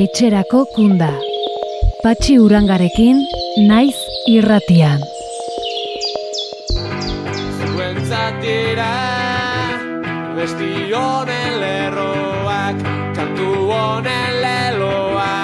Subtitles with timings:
[0.00, 1.10] etxerako kunda.
[2.00, 3.18] Patxi urangarekin,
[3.68, 3.98] naiz
[4.32, 5.02] irratian.
[7.66, 8.94] Zuentzatira,
[10.38, 12.80] besti honen lerroak,
[13.18, 15.34] kantu honen leloa.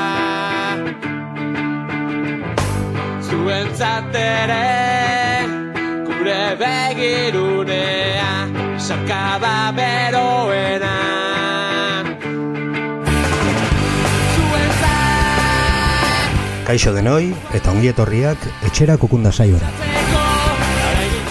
[3.28, 4.62] Zuentzatere,
[6.08, 8.32] gure begirunea,
[8.88, 11.05] sarkada beroena.
[16.66, 19.68] Kaixo denoi eta ongi etorriak etxera kukunda saiora.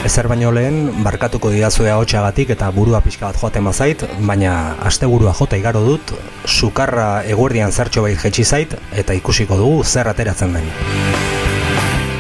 [0.08, 4.54] Ezer baino lehen, barkatuko didazue hotxagatik eta burua pixka bat joaten bazait, baina
[4.88, 6.14] asteburua jota igaro dut,
[6.46, 10.72] sukarra eguerdian zertxo bait jetxi zait eta ikusiko dugu zer ateratzen den.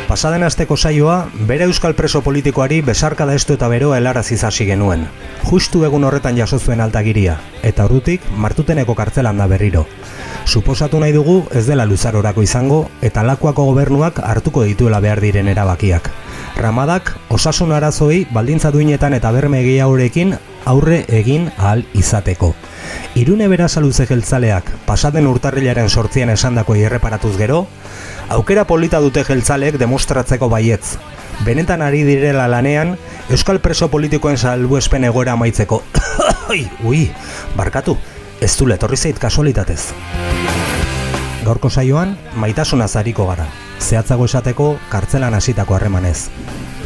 [0.05, 5.07] Pasaden asteko saioa, bere euskal preso politikoari besarkada estu eta beroa helarazi hasi genuen.
[5.49, 9.87] Justu egun horretan jaso zuen altagiria, eta ordutik martuteneko kartzelan da berriro.
[10.45, 16.11] Suposatu nahi dugu ez dela luzarorako izango eta lakuako gobernuak hartuko dituela behar diren erabakiak.
[16.55, 22.53] Ramadak osasun arazoei baldintza duinetan eta berme gehiagorekin aurre egin ahal izateko.
[23.17, 27.65] Irune bera saluze jeltzaleak pasaden urtarrilaren sortzien esandako irreparatuz gero,
[28.29, 30.97] aukera polita dute jeltzaleek demostratzeko baietz.
[31.45, 32.95] Benetan ari direla lanean,
[33.29, 35.81] Euskal preso politikoen salbuespen egoera amaitzeko.
[36.89, 37.09] Ui,
[37.57, 37.97] barkatu,
[38.41, 39.91] ez du letorri zait kasualitatez.
[41.45, 43.45] Gaurko saioan, maitasuna zariko gara.
[43.79, 46.29] Zehatzago esateko, kartzelan hasitako harremanez.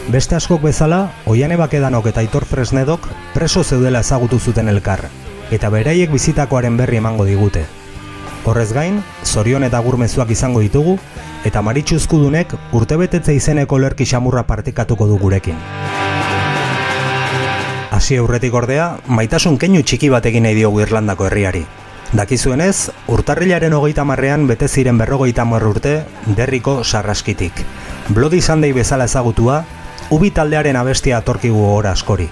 [0.09, 5.05] Beste askok bezala, Oiane Bakedanok eta Aitor Fresnedok preso zeudela ezagutu zuten elkar,
[5.51, 7.67] eta beraiek bizitakoaren berri emango digute.
[8.45, 10.97] Horrez gain, zorion eta gurmezuak izango ditugu,
[11.45, 15.59] eta maritxuzkudunek urtebetetze izeneko lerki xamurra partikatuko du gurekin.
[17.91, 21.65] Hasi aurretik ordea, maitasun keinu txiki bat nahi diogu Irlandako herriari.
[22.13, 27.53] Dakizuenez, urtarrilaren hogeita marrean bete ziren berrogeita mar urte derriko sarraskitik.
[28.09, 29.63] Bloody Sunday bezala ezagutua,
[30.09, 32.29] ubi taldearen abestia atorkigu ora askori.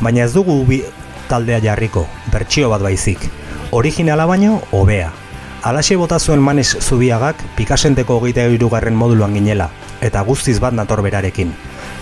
[0.00, 0.82] Baina ez dugu ubi
[1.28, 3.28] taldea jarriko, bertsio bat baizik.
[3.70, 5.21] Originala baino, hobea.
[5.62, 9.68] Alaxe bota zuen manes zubiagak pikasenteko hogeita irugarren moduluan ginela,
[10.02, 11.52] eta guztiz bat nator berarekin.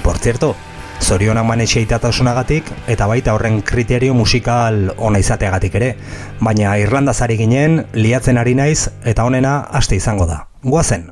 [0.00, 0.54] Por cierto,
[1.04, 5.94] zorionak manexia itatasunagatik eta baita horren kriterio musikal ona izateagatik ere,
[6.41, 10.47] baina Irlandazari ginen, liatzen ari naiz eta honena aste izango da.
[10.65, 11.10] Guazen!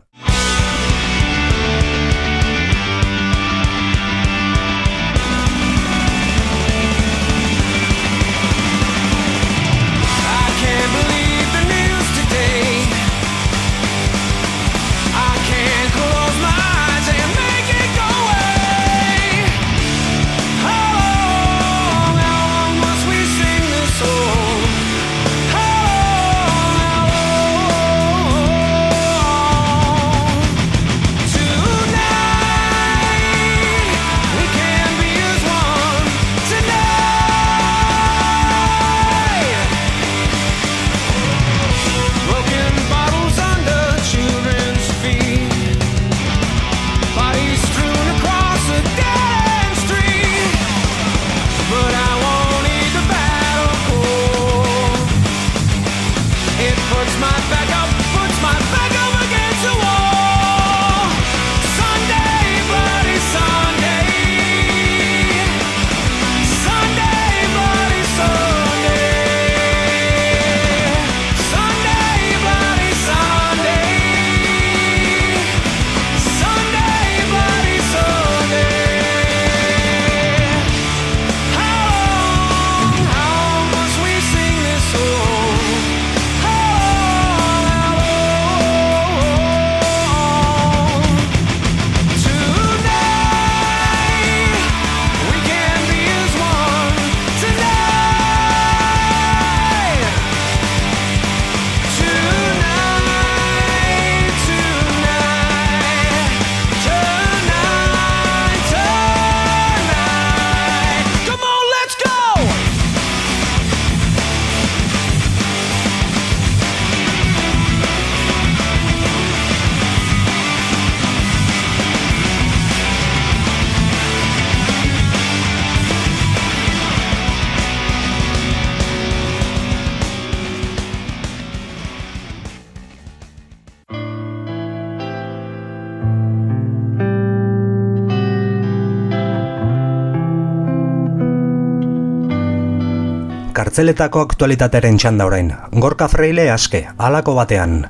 [143.78, 145.52] Kartzeletako aktualitateren txanda orain.
[145.70, 147.84] Gorka Freile aske, halako batean.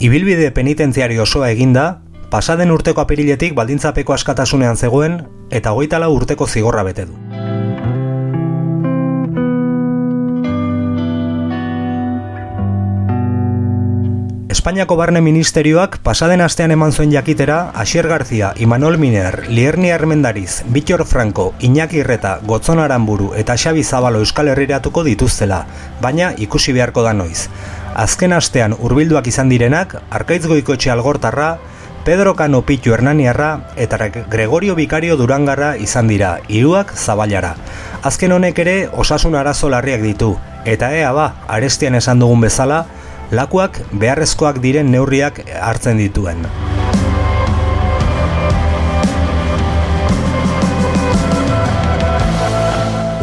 [0.00, 2.00] Ibilbide penitentziario osoa eginda,
[2.32, 5.20] pasaden urteko apiriletik baldintzapeko askatasunean zegoen,
[5.52, 7.27] eta hogeita lau urteko zigorra bete du.
[14.68, 21.06] Espainiako Barne Ministerioak pasaden astean eman zuen jakitera Asier Garzia, Imanol Miner, Lierni Armendariz, Bitor
[21.06, 25.62] Franco, Iñaki Irreta, Gotzon Aramburu eta Xabi Zabalo Euskal Herriratuko dituztela,
[26.02, 27.48] baina ikusi beharko da noiz.
[27.96, 31.56] Azken astean hurbilduak izan direnak, Arkaitz Goikoetxe Algortarra,
[32.04, 33.96] Pedro Cano Pitu Hernaniarra eta
[34.28, 37.56] Gregorio Bikario Durangarra izan dira, hiruak zabalara.
[38.02, 40.34] Azken honek ere osasun arazo larriak ditu,
[40.66, 42.84] eta ea ba, arestian esan dugun bezala,
[43.30, 46.46] lakuak beharrezkoak diren neurriak hartzen dituen.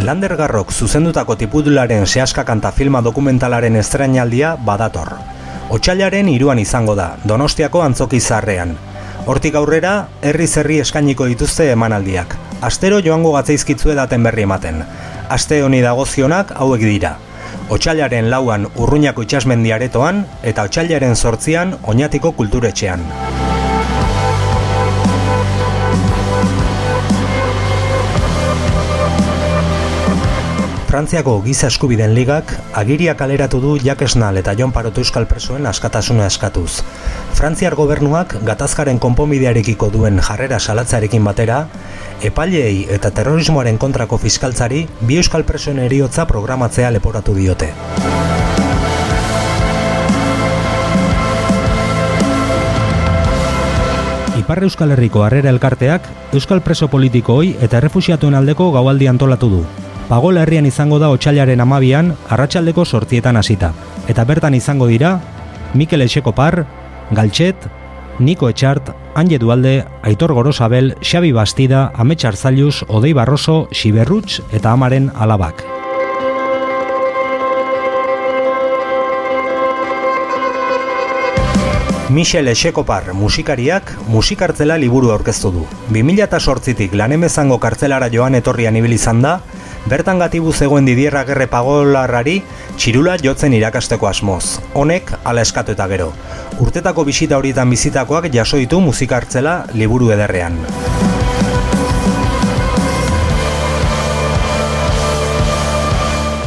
[0.05, 5.15] Lander Garrok zuzendutako tipudularen sehaska kanta filma dokumentalaren estrainaldia badator.
[5.73, 8.75] Otsailaren iruan izango da, Donostiako antzoki zarrean.
[9.25, 12.37] Hortik aurrera, herri zerri eskainiko dituzte emanaldiak.
[12.61, 14.83] Astero joango gatzaizkitzue daten berri ematen.
[15.29, 17.15] Aste honi dagozionak hauek dira.
[17.69, 23.01] Otsailaren lauan urruñako itxasmendi aretoan eta otsailaren sortzian oinatiko kulturetxean.
[30.95, 36.85] Frantziako giza eskubiden ligak agiria kaleratu du Jakesnal eta Jon Parot Euskal Presoen askatasuna eskatuz.
[37.35, 41.65] Frantziar gobernuak gatazkaren konponbidearekiko duen jarrera salatzarekin batera,
[42.23, 47.73] epaileei eta terrorismoaren kontrako fiskaltzari bi Euskal Presoen eriotza programatzea leporatu diote.
[54.39, 59.67] Ipar Euskal Herriko Harrera Elkarteak Euskal Preso Politikooi eta errefusiatuen aldeko gaualdi antolatu du.
[60.09, 63.71] Pagola herrian izango da otsailaren amabian, arratsaldeko sortzietan hasita.
[64.07, 65.15] Eta bertan izango dira,
[65.73, 66.61] Mikel Etxekopar,
[67.09, 67.65] Galtxet,
[68.19, 75.09] Niko Etxart, Anje Dualde, Aitor Gorosabel, Xabi Bastida, Ametxar Zailuz, Odei Barroso, Siberruts eta Amaren
[75.15, 75.65] Alabak.
[82.15, 85.63] Michel Echekopar musikariak musikartzela liburu aurkeztu du.
[85.89, 89.39] 2008tik lanemezango kartzelara joan etorrian ibil izan da,
[89.85, 92.39] bertan gatibu zegoen Didier Agerre Pagolarrari
[92.77, 94.59] txirula jotzen irakasteko asmoz.
[94.73, 96.11] Honek ala eskatu eta gero.
[96.59, 100.57] Urtetako bisita horietan bizitakoak jaso ditu musikartzela liburu ederrean.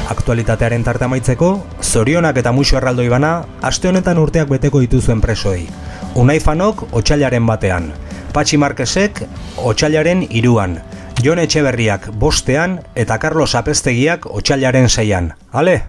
[0.09, 5.65] Aktualitatearen tarte amaitzeko, zorionak eta muxo erraldoi bana, aste honetan urteak beteko dituzuen presoei.
[6.21, 7.93] Unai fanok, otxailaren batean.
[8.35, 9.23] Patxi Marquesek,
[9.57, 10.77] otxailaren iruan.
[11.19, 15.33] Jon Etxeberriak bostean eta Carlos Apestegiak otxailaren seian.
[15.51, 15.81] Ale,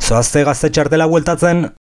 [0.00, 1.74] zoazte gazte txartela bueltatzen,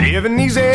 [0.00, 0.72] Living easy,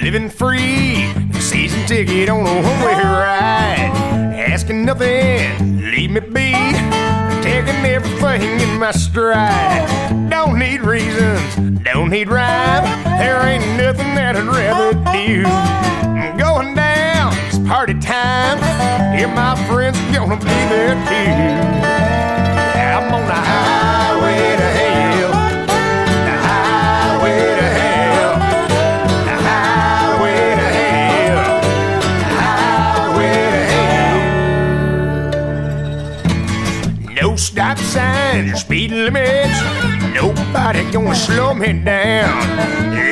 [0.00, 1.10] living free.
[1.40, 3.90] Season ticket on a one-way ride.
[4.38, 7.09] Asking nothing, leave me be.
[7.60, 9.86] Taking everything in my stride.
[10.30, 12.84] Don't need reasons, don't need rhyme.
[13.18, 15.44] There ain't nothing that I'd rather do.
[15.44, 18.56] I'm going down, it's party time.
[19.12, 21.32] Yeah, my friends are gonna be there too.
[22.80, 23.69] I'm on the highway
[37.90, 39.58] Signs, speed limits.
[40.14, 42.38] Nobody gonna slow me down.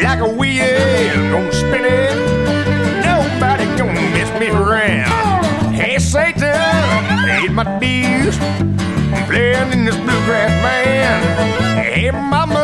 [0.04, 2.14] Like a wheel, gonna spin it.
[3.04, 5.74] Nobody gonna mess me around.
[5.74, 6.54] Hey, Satan,
[7.26, 8.38] paid my dues.
[9.26, 11.24] Playing in this bluegrass band.
[11.80, 12.62] Hey, mama,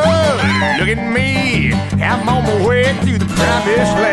[0.78, 1.72] look at me.
[2.00, 4.03] I'm on my way to the promised land.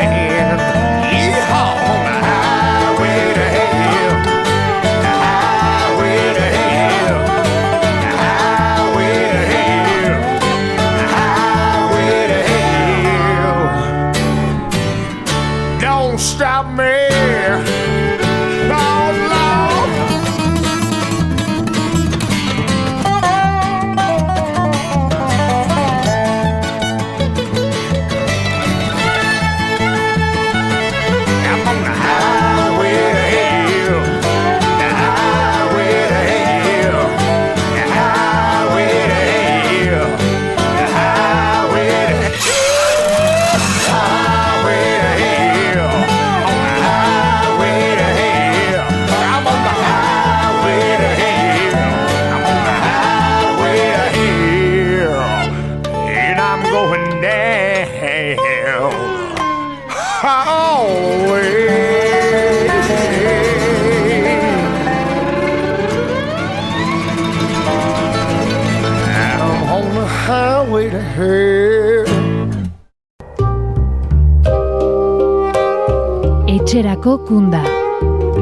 [77.02, 77.64] Etxerako kunda.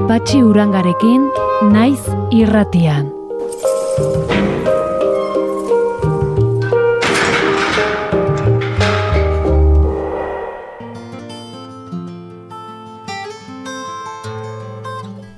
[0.10, 1.30] Patxi urangarekin,
[1.72, 2.02] naiz
[2.36, 3.06] irratian.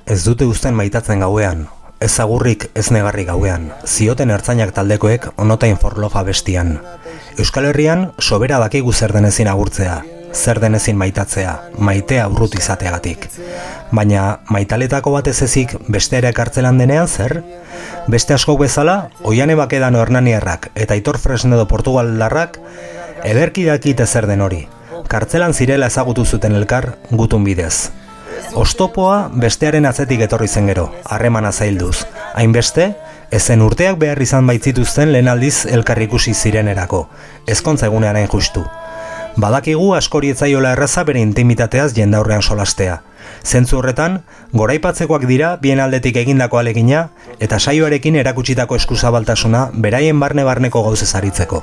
[0.06, 1.68] Ez dute uzten maitatzen gauean,
[2.00, 6.80] ez agurrik ez negarrik gauean, zioten ertzainak taldekoek onotain forloja bestian.
[7.38, 10.00] Euskal Herrian, sobera dakigu zer denezin agurtzea,
[10.32, 13.28] zer denezin maitatzea, maitea urrut izateagatik.
[13.92, 17.42] Baina, maitaletako batez ezik beste ere kartzelan denean zer?
[18.08, 22.58] Beste askok bezala, oiane bakedano hernaniarrak eta Aitor Fresnedo Portugaldarrak
[23.24, 24.66] ederki dakite zer den hori.
[25.08, 27.90] Kartzelan zirela ezagutu zuten elkar gutun bidez.
[28.58, 32.04] Ostopoa bestearen atzetik etorri zen gero, harremana zailduz.
[32.34, 32.92] Hainbeste,
[33.30, 37.06] ezen urteak behar izan baitzituzten lehen aldiz elkar ikusi zirenerako,
[37.46, 38.64] ezkontza egunean hain justu.
[39.36, 42.98] Badakigu askori etzaiola erraza bere intimitateaz jendaurrean solastea.
[43.42, 44.20] Zentzu horretan,
[44.52, 47.06] goraipatzekoak dira bien aldetik egindako alegina
[47.40, 51.62] eta saioarekin erakutsitako eskuzabaltasuna beraien barne-barneko gauzez aritzeko.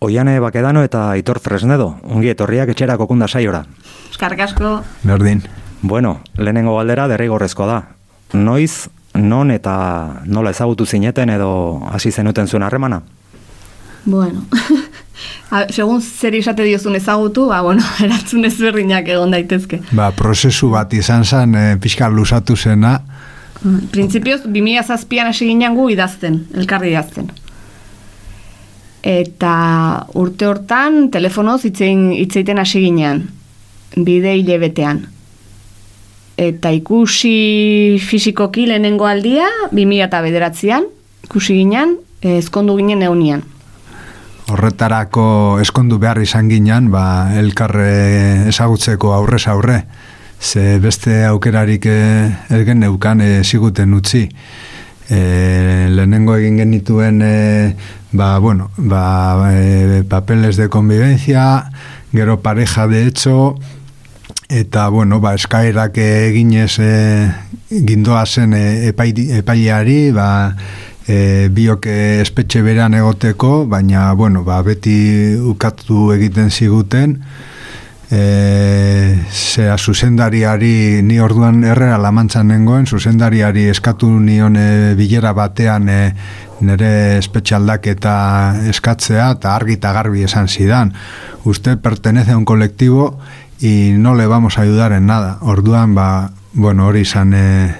[0.00, 3.64] Oiane Bakedano eta Aitor Fresnedo, ongi etorriak etxera kokunda saiora.
[4.10, 4.78] Eskarrik asko.
[5.02, 5.42] Berdin.
[5.82, 7.78] Bueno, lehenengo galdera derrigorrezkoa da.
[8.32, 8.88] Noiz,
[9.18, 13.02] non eta nola ezagutu zineten edo hasi zenuten zuen harremana?
[14.04, 14.46] Bueno,
[15.50, 19.82] A, segun zer izate diozun ezagutu, ba, bueno, erantzun ezberdinak egon daitezke.
[19.92, 22.98] Ba, prozesu bat izan zen, e, pixka lusatu zena,
[23.92, 27.28] Printzipioz, 2000 zazpian hasi ginen gu idazten, elkarri idazten.
[29.04, 29.52] Eta
[30.16, 33.26] urte hortan telefonoz hitzein, hitzeiten hasi ginean,
[33.96, 35.02] bide hilebetean.
[36.40, 40.88] Eta ikusi fisikoki lehenengo aldia, 2000 eta bederatzean,
[41.28, 43.44] ikusi ginen, eh, ezkondu ginen eunian.
[44.50, 45.24] Horretarako
[45.62, 49.84] eskondu behar izan ginen, ba, elkarre ezagutzeko aurrez aurre,
[50.40, 51.96] ze beste aukerarik e,
[52.50, 54.26] elgen neukan e, ziguten utzi.
[55.10, 55.20] E,
[55.90, 57.34] lehenengo egin genituen e,
[58.12, 61.70] ba, bueno, ba, e, papeles de convivencia,
[62.12, 63.56] gero pareja de hecho,
[64.48, 67.30] eta bueno, ba, eskaerak eginez e,
[67.70, 70.56] gindoa zen e, epai, epaileari, ba,
[71.06, 77.18] e, biok e, espetxe beran egoteko, baina, bueno, ba, beti ukatu egiten ziguten,
[78.10, 86.00] e, zera zuzendariari ni orduan errera lamantzan nengoen, zuzendariari eskatu nion e, bilera batean e,
[86.60, 88.16] nire espetxe aldaketa
[88.68, 90.92] eskatzea, eta argi eta garbi esan zidan.
[91.44, 93.18] Usted pertenece a un colectivo
[93.60, 95.38] y no le vamos a ayudar en nada.
[95.40, 97.74] Orduan, ba, bueno, hori izan e,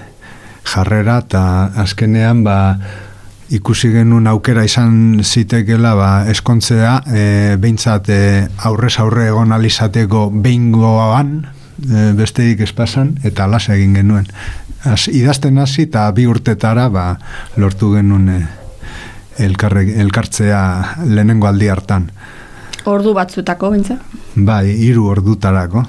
[0.63, 2.79] jarrera, eta azkenean, ba,
[3.51, 7.23] ikusi genuen aukera izan zitekela ba, eskontzea e,
[7.59, 8.21] behintzat e,
[8.69, 14.29] aurrez aurre egon alizateko behingoan e, besteik espasan eta lasa egin genuen
[14.81, 17.03] Az, idazten hasi eta bi urtetara ba,
[17.61, 18.39] lortu genuen e,
[19.45, 20.61] elkarre, elkartzea
[21.05, 22.09] lehenengo aldi hartan
[22.89, 23.99] Ordu batzuetako, bintza?
[24.35, 25.85] bai, hiru ordutarako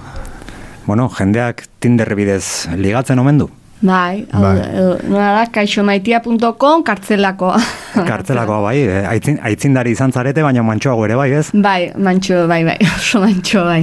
[0.85, 3.53] Bueno, jendeak Tinder bidez ligatzen omen du?
[3.83, 4.59] Bai, Bai.
[4.63, 7.49] eh, da, kaixomaitia.com kartzelako.
[8.11, 11.49] Kartzelakoa bai, eh, aitzin, aitzindari izan zarete, baina mantxoago ere bai, ez?
[11.53, 13.83] Bai, mantxo, bai, bai, oso mantxo, bai.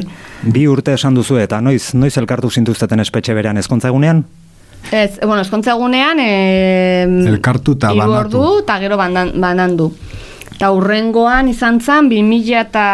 [0.55, 4.23] Bi urte esan duzu eta noiz noiz elkartu zintuzteten espetxe berean ezkontza egunean?
[4.95, 8.43] Ez, bueno, eskontza egunean, e, Elkartu eta banatu.
[8.63, 9.91] eta gero bandan, banandu.
[10.55, 12.85] Eta urrengoan izan zen, 2000 eta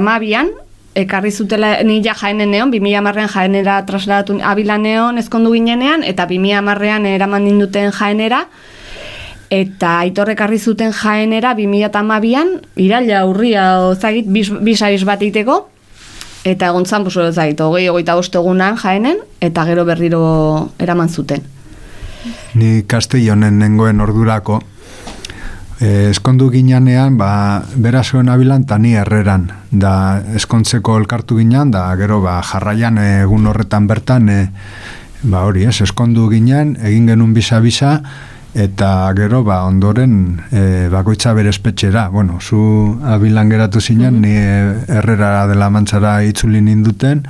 [0.00, 0.50] amabian,
[0.96, 6.26] ekarri zutela, ni ja jaenen neon, 2000 amarrean jaenera trasladatu abila neon ezkondu ginenean, eta
[6.26, 8.46] 2000 amarrean eraman ninduten jaenera,
[9.52, 15.58] eta aitor ekarri zuten jaenera 2000 eta amabian, iraila urria, ozagit, bis, bisaiz bat iteko,
[16.44, 20.22] eta egon zan, pues, ezagit, hogei, hogeita bost egunan jaenen, eta gero berriro
[20.80, 21.44] eraman zuten.
[22.56, 24.62] Ni Castellonen nengoen ordurako
[25.80, 29.50] e, eskondu ginean ba, bera zuen abilan eta ni herreran.
[29.70, 34.40] Da eskontzeko elkartu ginean da gero ba, jarraian e, egun horretan bertan e,
[35.22, 38.00] ba hori ez, eskondu ginean egin genuen bisa-bisa
[38.56, 42.08] eta gero ba ondoren e, bakoitza bere espetxera.
[42.08, 47.26] Bueno, zu abilan geratu zinen ni e, herrera dela mantzara itzuli ninduten.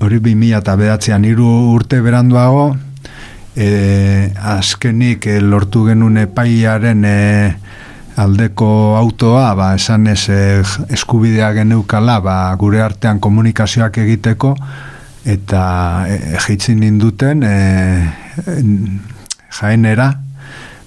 [0.00, 2.72] Hori 2000 eta bedatzean hiru urte beranduago
[3.58, 7.18] e, azkenik e, lortu genuen epaiaren e,
[8.18, 10.38] aldeko autoa, ba, esan ez e,
[10.94, 14.54] eskubidea geneukala, ba, gure artean komunikazioak egiteko,
[15.26, 15.62] eta
[16.06, 17.58] e, egitzen ninduten e,
[19.58, 20.12] jaenera,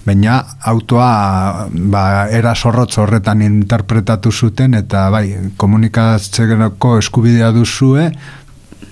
[0.02, 0.40] baina
[0.72, 5.26] autoa ba, era zorrotz horretan interpretatu zuten eta bai,
[5.56, 8.08] komunikatzeko eskubidea duzue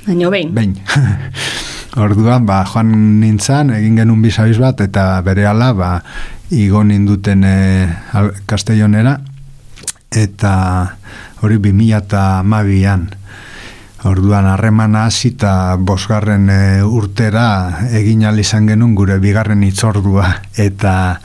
[0.06, 0.54] Baina behin.
[0.54, 0.78] behin.
[1.98, 6.02] Orduan, ba, joan nintzan, egin genuen bizabiz bat, eta bere ba,
[6.50, 9.20] igo ninduten e, al- Castellonera,
[10.10, 10.52] eta
[11.42, 13.08] hori 2008an.
[14.04, 21.20] Orduan, harremana hasi eta bosgarren e, urtera egin izan genuen gure bigarren itzordua, eta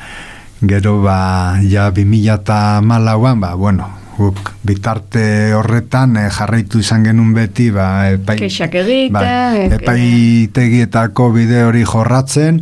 [0.61, 7.87] gero ba, ja 2008an, ba, bueno, guk bitarte horretan e, jarraitu izan genuen beti, ba,
[8.15, 12.61] epai, Kexak egiten, bai, e- epaitegietako bide hori jorratzen,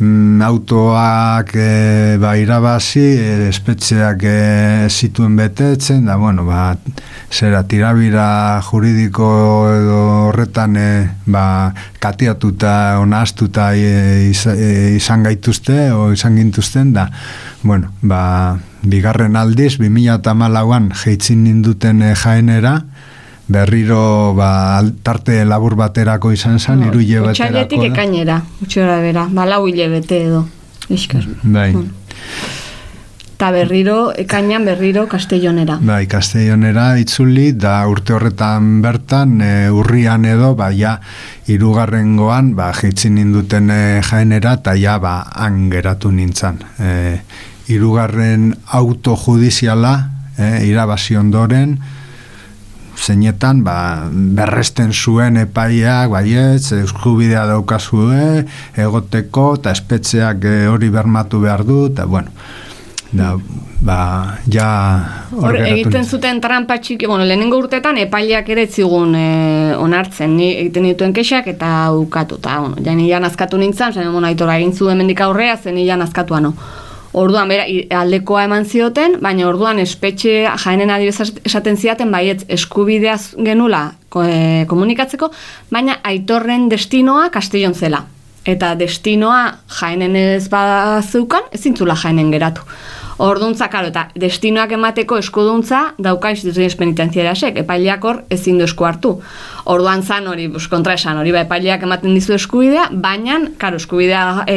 [0.00, 6.76] autoak e, ba, irabazi, e, espetxeak e, zituen betetzen, da, bueno, ba,
[7.30, 9.28] zera, tirabira juridiko
[9.74, 10.88] edo horretan e,
[11.26, 17.10] ba, katiatuta, onaztuta iz- e, izan gaituzte, o izan gintuzten, da,
[17.62, 22.78] bueno, ba, bigarren aldiz, 2008an jeitzin ninduten e, jaenera,
[23.50, 27.34] berriro ba, tarte labur baterako izan zen, hilabeterako.
[27.34, 27.90] Otsailetik da.
[27.90, 30.46] ekainera, utxora bera, balau hilabete edo.
[30.90, 31.26] Eskar.
[31.42, 31.74] Bai,
[33.40, 35.78] Ta berriro, ekainan berriro Castellonera.
[35.80, 40.98] bai, Castellonera itzuli, da urte horretan bertan, e, urrian edo, ba, ja,
[41.48, 46.60] irugarrengoan, ba, jitzin ninduten e, jaenera, eta ja, ba, han geratu nintzan.
[46.78, 46.92] E,
[47.72, 49.94] irugarren autojudiziala,
[50.36, 51.78] e, irabazi ondoren,
[53.00, 58.44] zeinetan ba, berresten zuen epaiak, baietz, eskubidea daukazue,
[58.76, 62.32] egoteko, eta espetxeak eh, hori bermatu behar du, eta bueno,
[63.12, 63.32] da,
[63.82, 64.00] ba,
[64.52, 64.68] ja
[65.34, 69.24] hor egiten zuten trampa txiki, bueno, lehenengo urtetan epaileak ere zigun e,
[69.78, 74.28] onartzen, ni egiten dituen kexak eta ukatu, eta, bueno, ja nilan azkatu nintzen, zen, bueno,
[74.28, 76.54] aitora egin zu hemendik aurrea, zen nilan azkatua no.
[77.12, 77.64] Orduan, bera,
[78.00, 83.82] aldekoa eman zioten, baina orduan espetxe jaenen adibidez esaten ziaten baietz eskubidea genula
[84.14, 85.32] e, komunikatzeko,
[85.74, 88.04] baina aitorren destinoa Castellon zela.
[88.46, 89.40] Eta destinoa
[89.80, 92.62] jaenen ez bazeukan, ezin jaenen geratu.
[93.20, 99.10] Orduntza, karo, eta destinoak emateko eskuduntza dauka instituziones penitentziarasek, epaileak hor ezin du esku hartu.
[99.68, 104.46] Orduan zan hori, bus, kontra esan hori, ba, epaileak ematen dizu eskubidea, baina, karo, eskubidea
[104.48, 104.56] e,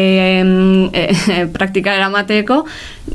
[1.03, 2.61] e, praktika eramateko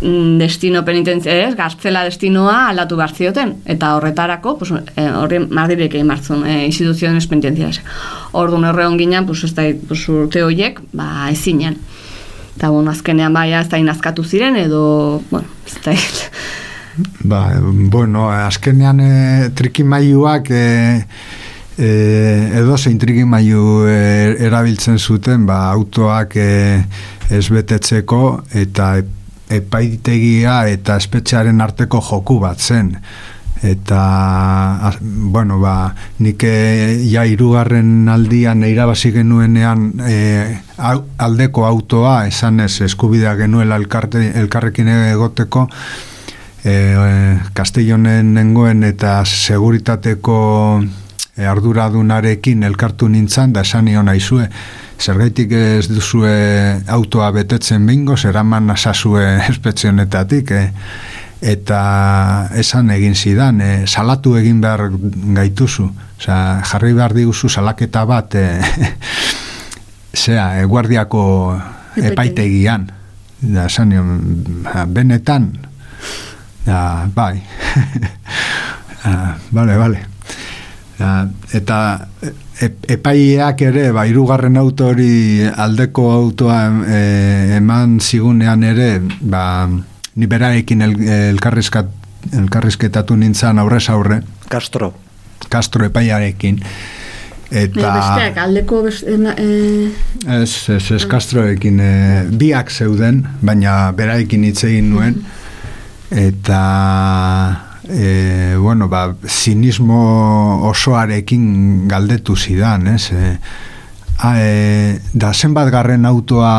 [0.03, 6.13] mm, destino penitentziarez, gartzela destinoa aldatu behar zioten, eta horretarako, pues, e, horri Madrilek egin
[6.13, 7.89] martzun, e, instituziones penitentziarasek.
[8.37, 11.81] Orduan horregon ginen, pues, ez da, pues, urte horiek, ba, ezinen.
[12.59, 15.93] Eta, bueno, azkenean baia ez da inazkatu ziren, edo, bueno, ez da,
[17.23, 19.13] Ba, bueno, azkenean e,
[19.55, 20.65] trikimailuak e,
[21.79, 21.91] e,
[22.59, 24.01] edo zein trikimailu e,
[24.49, 26.51] erabiltzen zuten, ba, autoak e,
[27.31, 28.23] ez betetzeko
[28.59, 29.15] eta ep-
[29.55, 32.97] epaitegia eta espetxearen arteko joku bat zen
[33.63, 40.59] eta az- bueno ba nik e, ja hirugarren aldian irabazi genuenean e,
[41.19, 45.69] aldeko autoa esanez eskubidea genuela elkarte, elkarrekin egoteko
[46.65, 50.39] e, e, Castellonen nengoen eta seguritateko
[51.39, 54.49] arduradunarekin elkartu nintzan da esan nion aizue
[54.99, 56.33] zergaitik ez duzue
[56.91, 60.63] autoa betetzen bingo, zeraman asazue espetxionetatik e,
[61.41, 64.89] eta esan egin zidan e, salatu egin behar
[65.39, 65.89] gaituzu.
[66.19, 68.47] Osea, jarri behar diguzu salaketa bat e,
[70.25, 71.23] zea, e, guardiako
[71.95, 72.13] Epaitegi.
[72.13, 72.89] epaitegian.
[73.41, 74.09] Da esan nion,
[74.65, 75.53] "Ba, benetan.
[76.67, 77.43] Da, bai.
[79.05, 80.01] Ah, vale, vale
[80.99, 82.09] Ja, eta
[82.59, 89.69] e, epaileak ere, ba, irugarren auto hori aldeko autoa e, eman zigunean ere, ba,
[90.19, 90.95] ni berarekin el,
[91.33, 91.91] elkarrizkat,
[92.35, 94.93] elkarrizketatu nintzen aurrez aurre, Castro.
[95.49, 96.59] Castro epaiarekin,
[97.51, 97.93] eta...
[97.95, 99.49] Besteak, aldeko beste, e,
[100.27, 101.93] Ez, ez, ez Castroekin e,
[102.41, 105.21] biak zeuden, baina beraekin hitz egin nuen,
[106.11, 106.63] eta
[107.89, 110.01] e, bueno, ba, zinismo
[110.69, 113.13] osoarekin galdetu zidan, ez?
[113.13, 113.31] E,
[114.19, 116.51] a, e, da zenbat garren autoa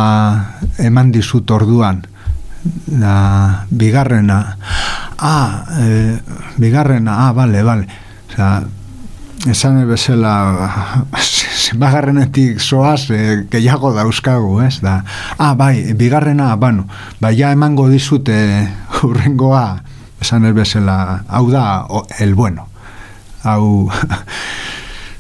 [0.80, 2.06] eman dizut orduan,
[2.63, 4.58] da, bigarrena,
[5.17, 6.19] ah, e,
[6.58, 7.88] bigarrena, ah, bale, bale,
[8.30, 8.63] Osea,
[9.50, 10.34] esan bezala
[11.69, 14.80] zenbagarrenetik zoaz e, gehiago dauzkagu, ez?
[14.84, 15.00] Da,
[15.38, 16.88] ah, bai, bigarrena, bano,
[17.19, 18.38] bai, ja emango dizute
[19.02, 19.80] hurrengoa,
[20.22, 22.67] esan ez bezala, hau da, o, el bueno.
[23.43, 23.88] Hau,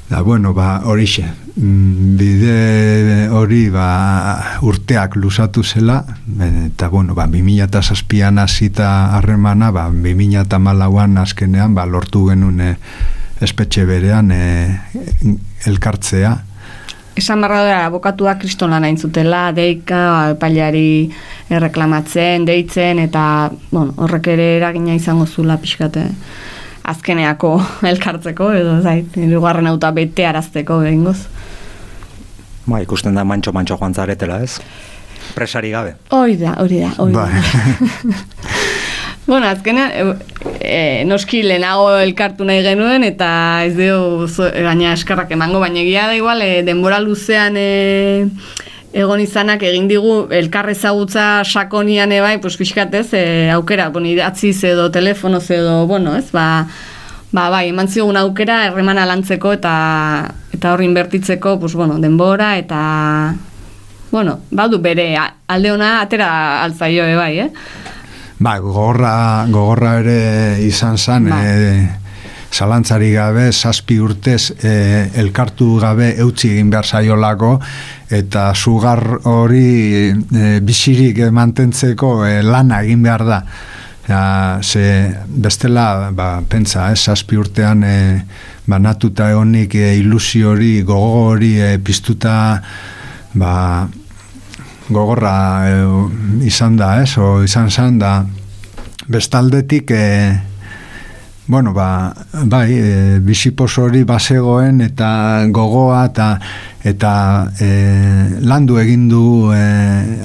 [0.09, 1.27] Da, bueno, ba, horixe,
[1.59, 3.87] bide hori ba,
[4.63, 5.99] urteak lusatu zela,
[6.65, 12.75] eta, bueno, ba, 2006an hasita harremana, ba, 2008an azkenean, ba, lortu genuen eh,
[13.43, 14.79] espetxe berean eh,
[15.67, 16.37] elkartzea.
[17.19, 21.11] Esan barra da, abokatuak kriston lan zutela, deika, epailari
[21.49, 26.07] erreklamatzen, deitzen, eta, bueno, horrek ere eragina izango zula pixkate
[26.89, 27.57] azkeneako
[27.91, 31.19] elkartzeko, edo zait, irugarren auta bete arazteko behingoz.
[32.69, 34.59] Ba, ikusten da mantxo-mantxo joan zaretela, ez?
[35.35, 35.95] Presari gabe.
[36.15, 37.25] Hori da, hori da, hori da.
[37.25, 38.17] Bai.
[39.29, 40.15] Bueno, azkenean, e,
[40.59, 43.27] e, noski lehenago elkartu nahi genuen, eta
[43.61, 48.25] ez zo- gaina eskarrak emango, baina egia da igual, e, denbora luzean e,
[48.97, 54.89] egon izanak egin digu elkar ezagutza sakonian ebai, pues pixkatez, e, aukera, bueno, idatziz edo
[54.89, 56.65] telefonoz edo, bueno, ez, ba,
[57.31, 59.75] ba, bai, eman zigun aukera erremana lantzeko eta
[60.59, 63.35] eta hor inbertitzeko, pues, bueno, denbora eta
[64.11, 65.15] bueno, badu bere
[65.47, 67.49] alde ona atera altzaio bai, eh?
[68.39, 70.19] Ba, gogorra, gogorra ere
[70.65, 71.39] izan zan, Ba.
[71.45, 71.87] e,
[72.51, 74.73] zalantzari gabe, zazpi urtez e,
[75.21, 77.53] elkartu gabe eutzi egin behar zaiolako,
[78.09, 79.65] eta sugar hori
[80.09, 83.43] e, bizirik mantentzeko e, lana egin behar da.
[84.09, 84.21] Ja,
[84.63, 87.99] ze bestela, ba, pentsa, ez, zazpi urtean e,
[88.69, 92.61] banatuta egonik e, ilusio hori, gogo hori e, piztuta,
[93.33, 93.87] ba,
[94.89, 95.35] gogorra
[95.69, 95.79] e,
[96.47, 98.13] izan da, ez, o izan zan da,
[99.09, 100.05] bestaldetik, e,
[101.49, 102.13] bueno, ba,
[102.45, 106.27] bai, e, bizipos hori basegoen eta gogoa eta
[106.85, 107.13] eta
[107.57, 107.69] e,
[108.45, 109.57] landu egin du e,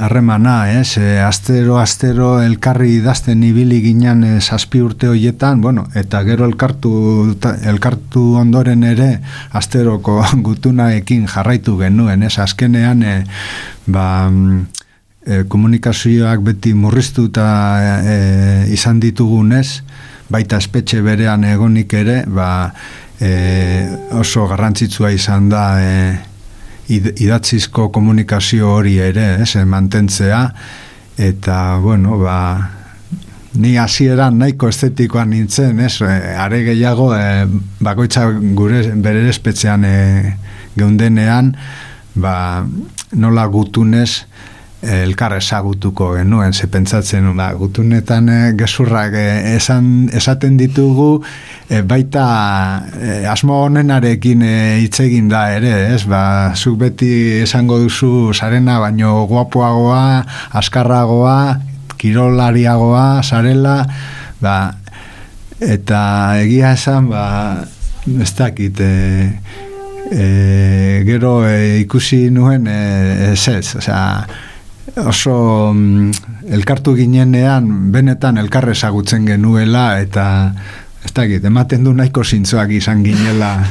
[0.04, 0.98] harremana, ez?
[1.00, 6.92] E, astero astero elkarri idazten ibili ginen e, zazpi urte hoietan, bueno, eta gero elkartu
[7.40, 9.10] ta- elkartu ondoren ere
[9.56, 12.37] asteroko gutunaekin jarraitu genuen, ez?
[12.38, 13.18] Azkenean e,
[13.87, 14.64] ba mm,
[15.24, 17.48] e, komunikazioak beti murriztuta
[18.04, 18.18] e,
[18.76, 19.80] izan ditugunez,
[20.30, 22.72] baita espetxe berean egonik ere, ba,
[23.20, 23.87] e,
[24.18, 25.90] oso garrantzitsua izan da e,
[26.94, 30.46] id- idatzizko komunikazio hori ere, ez, e, mantentzea,
[31.18, 32.38] eta, bueno, ba,
[33.54, 36.10] ni hasieran nahiko estetikoan nintzen, ez, e,
[36.40, 37.46] are gehiago, e,
[37.84, 39.96] bakoitza gure bere espetxean e,
[40.74, 41.52] geundenean,
[42.14, 42.64] ba,
[43.12, 44.24] nola gutunez,
[44.85, 49.25] elkar ezagutuko genuen, ze pentsatzen, ba, gutunetan e, gezurrak e,
[49.57, 51.23] esan, esaten ditugu,
[51.68, 52.25] e, baita
[53.01, 56.05] e, asmo honenarekin e, hitz egin da ere, ez?
[56.11, 57.11] Ba, zuk beti
[57.42, 60.25] esango duzu sarena, baino guapoagoa,
[60.61, 61.38] askarragoa,
[61.99, 63.79] kirolariagoa, sarela,
[64.44, 64.57] ba,
[65.61, 66.01] eta
[66.44, 67.27] egia esan, ba,
[68.20, 69.31] ez dakit, e,
[70.11, 74.03] e, gero e, ikusi nuen e, ez ez, osea,
[74.96, 76.11] oso mm,
[76.54, 80.26] elkartu ginenean benetan elkar ezagutzen genuela eta
[81.04, 83.57] ez dakit, ematen du nahiko zintzoak izan ginela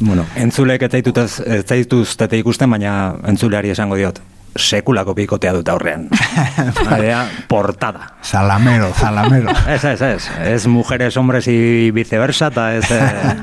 [0.00, 4.18] Bueno, entzulek ez zaitut ez zaituztete ikusten, baina entzuleari esango diot.
[4.58, 6.08] Sekulako pikotea dut aurrean.
[6.96, 8.08] Adea, portada.
[8.22, 10.30] zalamero, zalamero Ez, ez, ez.
[10.42, 12.90] Ez mujeres, hombres y viceversa, eta ez...
[12.90, 13.36] Eh,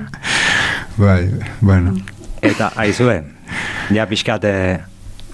[0.97, 1.29] bai,
[1.61, 1.95] bueno
[2.41, 3.21] eta aizue,
[3.93, 4.79] ja pixkat eh,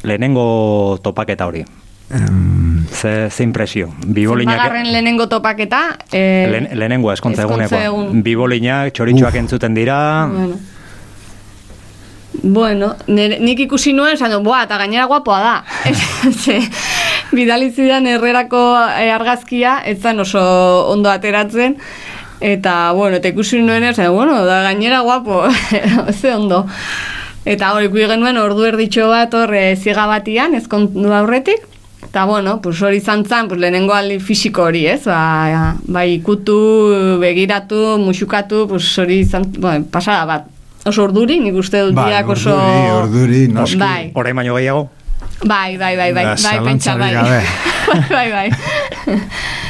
[0.04, 1.66] lehenengo topaketa hori.
[2.10, 3.90] em, Ze, ze impresio.
[4.06, 4.56] Bibolinak...
[4.56, 7.84] Zenbagarren lehenengo topaketa, eh, Lehen, lehenengo eskontza egunekoa.
[7.84, 8.24] egun.
[8.24, 10.28] Bibolinak, txoritxoak entzuten dira...
[10.32, 10.56] Bueno.
[12.44, 15.56] Bueno, nire, nik ikusi nuen, esan du, boa, eta gainera guapoa da.
[16.44, 16.60] Ze,
[17.34, 18.62] bidali zidan herrerako
[19.02, 20.42] eh, argazkia, ez zen oso
[20.94, 21.76] ondo ateratzen,
[22.40, 25.48] eta, bueno, eta ikusi nuen, esan, bueno, da gainera guapo,
[26.22, 26.68] ze ondo.
[27.48, 31.64] Eta hori ikusi genuen ordu erditxo bat hor e, ziega batian, ezkondu aurretik,
[32.08, 35.02] Eta, bueno, pues hori izan zen, pues lehenengo aldi fisiko hori, ez?
[35.10, 36.56] Ba, bai ikutu,
[37.20, 40.46] begiratu, musukatu, pues hori izan, bueno, pasada bat.
[40.88, 42.54] Oso orduri, nik uste dut Bai, diak oso...
[42.56, 43.80] orduri, orduri, noski.
[43.82, 44.88] Bai, Orain baino gehiago?
[45.44, 47.12] bai, bai, bai, bai, Ba, bai, pentsa, bai.
[47.14, 48.50] zalantzarik bai, bai.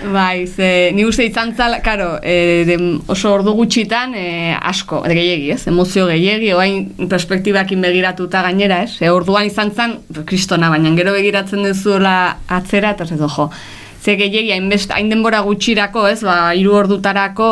[0.00, 5.50] Bai, ze, ni uste izan zala, karo, e, dem, oso ordu gutxitan e, asko, gehiegi,
[5.52, 5.66] ez?
[5.68, 8.96] Emozio gehiegi, oain perspektibakin begiratuta gainera, ez?
[9.02, 12.14] E, orduan izan zan, kristona, baina gero begiratzen duzuela
[12.48, 13.50] atzera, eta ez jo,
[14.00, 16.22] ze gehiegi, hainbest, hain denbora gutxirako, ez?
[16.24, 17.50] Ba, hiru ordutarako,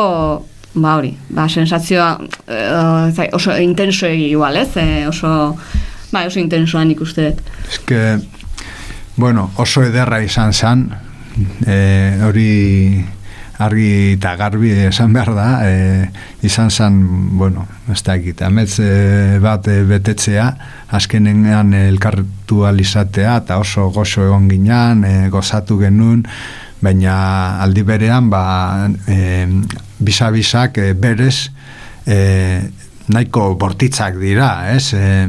[0.73, 2.15] ba hori, ba, sensazioa
[2.47, 4.71] e, oso intenso egi igual, ez?
[4.81, 5.53] E, oso,
[6.09, 7.53] ba, oso intensoan ikuste dut.
[7.69, 8.01] Ez que,
[9.17, 10.89] bueno, oso ederra izan zen,
[11.65, 11.79] e,
[12.25, 12.49] hori
[13.59, 16.07] argi eta garbi esan behar da, e,
[16.47, 16.99] izan zen,
[17.37, 20.47] bueno, ez da egit, ametz e, bat e, betetzea,
[20.95, 26.23] azkenean elkartu alizatea, eta oso gozo egon ginean, e, gozatu genuen,
[26.79, 29.43] baina aldi berean, ba, e,
[29.99, 31.49] bisa-bisak e, berez,
[32.07, 32.19] e,
[33.11, 34.93] nahiko bortitzak dira, ez?
[34.95, 35.27] E,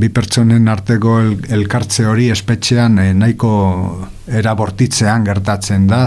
[0.00, 3.50] bi pertsonen arteko el, elkartze hori espetxean e, nahiko
[4.40, 6.06] era bortitzean gertatzen da,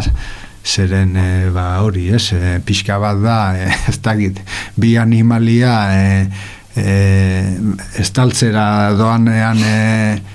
[0.64, 4.42] zeren e, ba, hori, ez, e, pixka bat da, e, ez dakit,
[4.80, 6.04] bi animalia e,
[6.74, 6.98] e,
[8.02, 8.66] estaltzera
[8.98, 9.78] doanean e,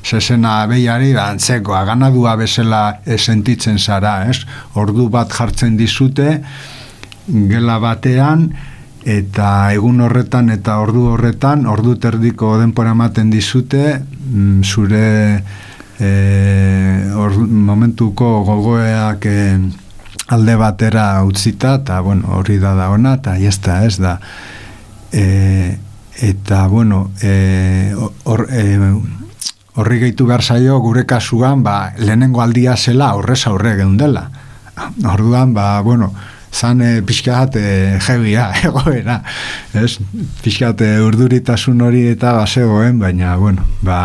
[0.04, 2.82] sesena behiari, ba, antzekoa, ganadua bezala
[3.16, 4.42] sentitzen zara, ez,
[4.78, 6.38] ordu bat jartzen dizute,
[7.26, 8.50] gela batean,
[9.08, 15.04] eta egun horretan eta ordu horretan, ordu terdiko denpora ematen dizute, mm, zure
[15.98, 16.10] e,
[17.16, 19.40] or, momentuko gogoeak e,
[20.28, 24.18] alde batera utzita, eta bueno, hori da da ona, eta jazta ez da.
[25.12, 25.78] E,
[26.20, 27.94] eta bueno, e,
[28.24, 28.92] or, e,
[29.78, 34.28] horri gehitu behar zaio gure kasuan, ba, lehenengo aldia zela horrez aurre geundela.
[35.08, 36.12] Orduan, ba, bueno,
[36.52, 39.20] zan e, pixkat e, jebia, egoera,
[39.74, 39.98] ez?
[40.44, 44.00] Pixkat e, urduritasun hori eta basegoen, baina, bueno, ba,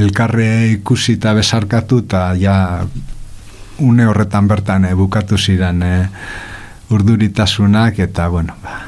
[0.00, 2.56] elkarre ikusi eta besarkatu eta ja
[3.80, 5.96] une horretan bertan e, bukatu ziren e,
[6.90, 8.86] urduritasunak eta, bueno, ba,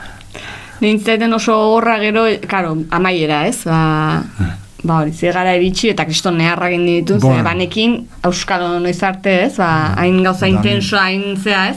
[0.82, 3.60] Nintzeten oso horra gero, karo, amaiera, ez?
[3.62, 4.24] Ba,
[4.82, 7.38] ba hori, zigara iritsi eta kriston neharra egin ditu, Bueno.
[7.38, 7.94] ze banekin
[8.26, 9.56] euskalo noiz arte, ez?
[9.62, 11.76] Ba, hain gauza intenso, hain zea, ez?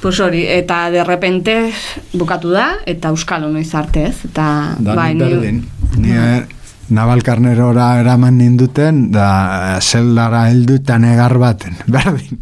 [0.00, 1.72] Pues hori, eta de repente
[2.14, 4.24] bukatu da, eta euskalo noiz arte, ez?
[4.24, 5.58] Eta, bai, ni- berdin.
[6.00, 6.46] Ni eh,
[6.88, 11.76] nabalkarnerora eraman ninduten, da zeldara heldu eta negar baten.
[11.86, 12.40] Berdin.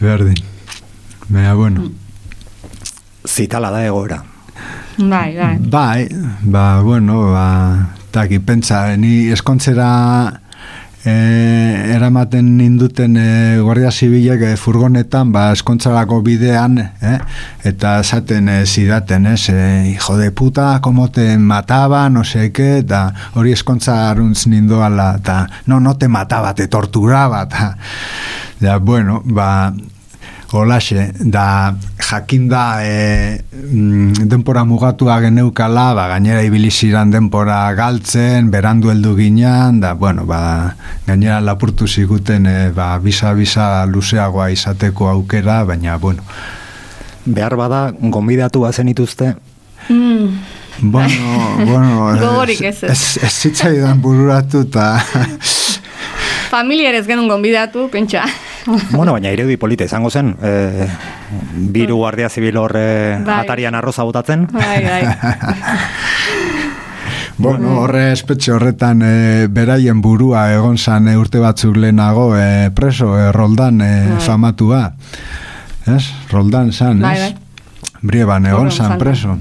[0.00, 0.36] Berdin.
[1.28, 1.88] Baina, bueno.
[3.26, 4.20] Zitala da egoera.
[4.98, 5.56] Bai, bai.
[5.60, 6.08] Bai,
[6.42, 7.46] ba, bueno, ba,
[8.10, 10.40] taki, pentsa, ni eskontzera
[11.04, 17.18] e, eramaten ninduten e, Guardia Zibilek e, furgonetan, ba, eskontzarako bidean, eh?
[17.66, 22.78] eta esaten e, zidaten, ez, e, hijo de puta, como te mataba, no sé qué,
[22.78, 27.76] eta hori eskontza aruntz nindoala, eta no, no te mataba, te torturaba, eta,
[28.60, 29.72] ja, bueno, ba,
[30.52, 39.14] Olaxe, da jakinda e, mm, denpora mugatua geneukala, ba, gainera ibiliziran denpora galtzen, berandu heldu
[39.16, 40.74] ginean, da, bueno, ba,
[41.06, 46.22] gainera lapurtu ziguten, e, ba, bisa-bisa luzeagoa izateko aukera, baina, bueno,
[47.24, 49.34] Behar bada, gonbidatu bazen ituzte,
[49.88, 50.38] Mm,
[50.82, 52.90] bueno, bueno, Gogorik ez, ez.
[52.90, 55.00] ez, ez zitzaidan bururatu, eta
[56.50, 58.24] familiar ez genuen gonbidatu, pentsa.
[58.96, 60.86] bueno, baina irudi polita izango zen, e,
[61.72, 63.40] biru guardia zibil horre Bai.
[63.44, 65.02] atarian arroza botatzen, bai, bai.
[67.40, 73.14] Bueno, horre espetxe horretan e, beraien burua egon zan e, urte batzuk lehenago e, preso,
[73.16, 74.18] e, roldan e, Bai.
[74.26, 74.82] famatua.
[75.88, 76.02] Ez?
[76.30, 77.22] Roldan zan, Bai, ez?
[77.30, 77.94] bai.
[78.02, 79.38] Brieban egon zan preso.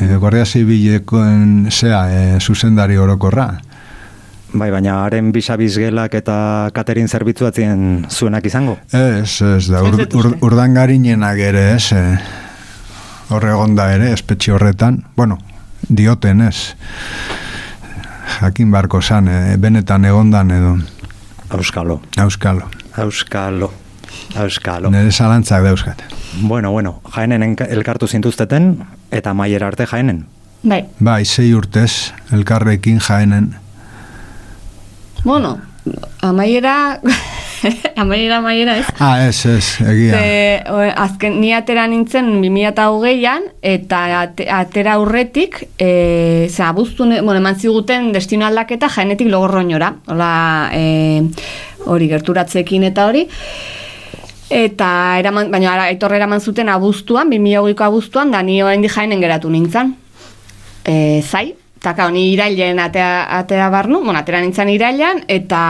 [0.00, 3.50] E, Guardia Zibilekoen zea e, zuzendari orokorra.
[4.52, 8.76] Bai, baina haren bisabiz gelak eta katerin zerbitzuatzen zuenak izango.
[8.92, 11.92] Ez, ez da, ur, ur, urdangarinenak ere, ez?
[11.96, 12.02] E,
[13.32, 15.02] horre egonda ere, espetxe horretan.
[15.16, 15.38] Bueno,
[15.88, 16.74] dioten ez.
[18.40, 20.76] Jakin barko zan, e, benetan egondan edo.
[21.52, 22.68] Euskalo, Euskalo.
[22.96, 23.72] euskalo,
[24.40, 24.90] euskalo.
[24.90, 26.02] Nire zalantzak dauzkat.
[26.40, 28.78] Bueno, bueno, jaenen elkartu zintuzteten,
[29.10, 30.24] eta maiera arte jaenen.
[30.62, 33.56] Bai, Bai, sei urtez, elkarrekin jaenen.
[35.24, 35.60] Bueno,
[36.20, 37.00] amaiera,
[37.96, 38.86] amaiera, amaiera, ez?
[38.98, 40.18] Ah, ez, ez, egia.
[40.18, 47.38] Ze, o, azken, ni atera nintzen 2008an, eta ate, atera aurretik, e, ze, abuztu, bueno,
[47.38, 50.32] eman ziguten destino aldaketa jaenetik logorroinora, hola,
[50.74, 51.22] e,
[51.86, 53.26] hori gerturatzekin eta hori,
[54.52, 59.50] eta eraman, baina ara, etorre eraman zuten abuztuan, 2008ko abuztuan, da ni oraindik jaenen geratu
[59.50, 59.96] nintzen.
[60.82, 61.52] E, zai,
[61.82, 65.62] eta kao, ni irailen atea, atea barnu, bueno, atera nintzen irailan, eta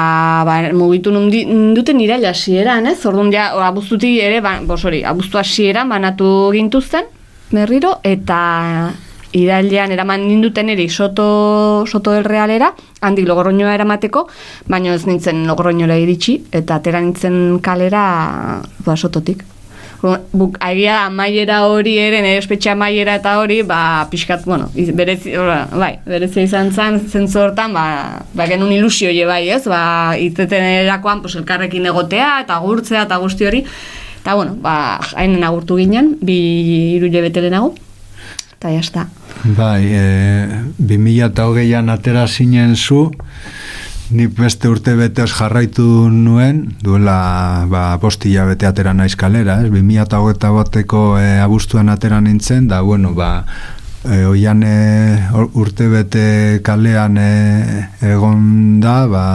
[0.44, 2.98] ba, mugitu nundi- duten iraila hasieran, ez?
[3.08, 7.08] Orduan ja, abuztuti ere, ba, bos hori, abuztu hasieran banatu gintuzten,
[7.48, 8.92] berriro, eta
[9.32, 14.26] irailean eraman ninduten ere soto, soto del realera, handik logorroinoa eramateko,
[14.68, 19.46] baina ez nintzen logorroinora iritsi, eta atera nintzen kalera, ba, sototik.
[20.32, 25.36] Buk, agia amaiera hori ere, nire espetxe amaiera eta hori, ba, pixkat, bueno, iz- berezi,
[25.38, 27.86] ora, bai, berezi izan zen, zentzu hortan, ba,
[28.34, 33.20] ba genuen ilusio je bai, ez, ba, itzeten erakoan, pues, elkarrekin egotea, eta gurtzea, eta
[33.22, 33.64] guzti hori,
[34.22, 36.36] Eta, bueno, ba, hainen agurtu ginen, bi
[36.94, 37.72] iru bete lehenago,
[38.54, 39.08] eta jazta.
[39.56, 40.46] Bai, e,
[40.78, 43.10] 2008an atera zinen zu,
[44.12, 49.70] nik beste urte beteoz jarraitu nuen, duela ba, postila bete atera naiz kalera, ez?
[49.72, 53.44] 2008 bateko e, abuztuan atera nintzen, da, bueno, ba,
[54.04, 54.76] e, oian e,
[55.34, 56.26] urte bete
[56.64, 57.30] kalean e,
[58.12, 59.26] egon da, ba,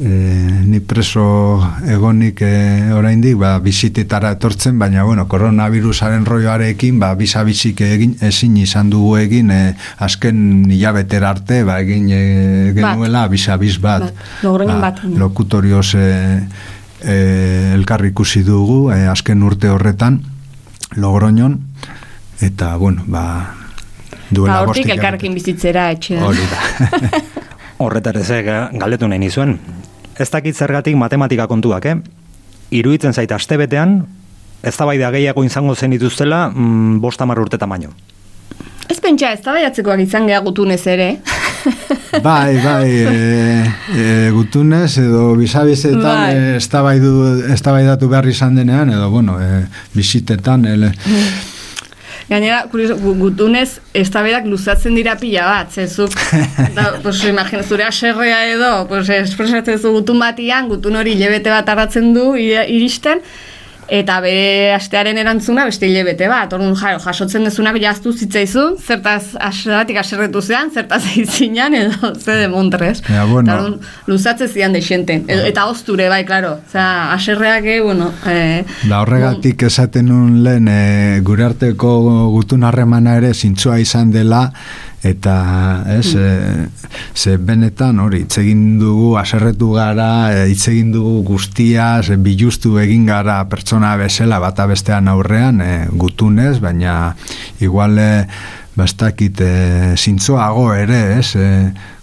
[0.00, 7.82] e, ni preso egonik e, oraindik ba, bizitetara etortzen, baina bueno, koronavirusaren roioarekin ba, bizabizik
[7.84, 9.60] egin, ezin izan dugu egin e,
[10.04, 12.22] azken hilabetera arte ba, egin e,
[12.76, 15.02] genuela bizabiz bat, Bat, Logroñon bat.
[15.04, 16.06] lokutorioz e,
[17.04, 17.16] e,
[17.74, 20.22] elkarri ikusi dugu e, azken urte horretan
[20.96, 21.58] Logroñon
[22.40, 23.54] eta bueno, ba
[24.32, 26.24] duela Ba, hortik elkarrekin bizitzera etxean.
[26.24, 27.20] Hori da.
[27.86, 29.58] Horretarez eh, ga- galdetu nahi nizuen.
[30.18, 31.96] Ez dakit zergatik matematika kontuak, eh?
[32.70, 34.06] Iruditzen zait astebetean,
[34.62, 37.90] ez da gehiago izango zen dituztela, mm, bost hamar urte tamaino.
[38.88, 41.16] Ez pentsa, ez tabaiatzekoak izan geha gutunez ere.
[42.22, 43.64] Bai, bai, e,
[43.96, 46.34] e, gutunez edo bizabizetan Bai.
[46.34, 49.62] e, eztabaidu- eztabaidatu behar izan denean, edo, bueno, e,
[49.94, 50.90] bizitetan, ele,
[52.32, 56.14] Gainera, kurioso, gu- gutunez, eztabaidak luzatzen dira pila bat, zezuk,
[56.76, 61.68] da, pues, imagina, zure aserrea edo, pues, espresatzen zu gutun batian, gutun hori hilebete bat
[61.74, 63.20] arratzen du iri- iristen,
[63.88, 69.98] eta bere astearen erantzuna beste hilebete bat, orduan jaro, jasotzen dezunak jaztu zitzaizun, zertaz aseratik
[70.02, 73.02] aserretu zean, zertaz eizinan, edo ze de montrez.
[73.08, 73.50] Ja, bueno.
[73.50, 78.64] Eta orduan, luzatzen zian deixenten, e, eta ozture, bai, klaro, osea, aserreak, eh, bueno, eh,
[78.88, 81.98] da horregatik esaten nun lehen e, gure arteko
[82.32, 84.48] gutun harremana ere zintzoa izan dela,
[85.02, 86.68] eta ez, e,
[87.14, 92.76] ze benetan hori, hitz egin dugu, aserretu gara, e, hitz egin dugu guztia, ze bilustu
[92.78, 97.16] egin gara pertsona bezala bata bestean aurrean, e, gutunez, baina
[97.60, 98.10] igual e,
[98.78, 99.52] bastakit e,
[99.98, 101.48] zintzoago ere, ez, e,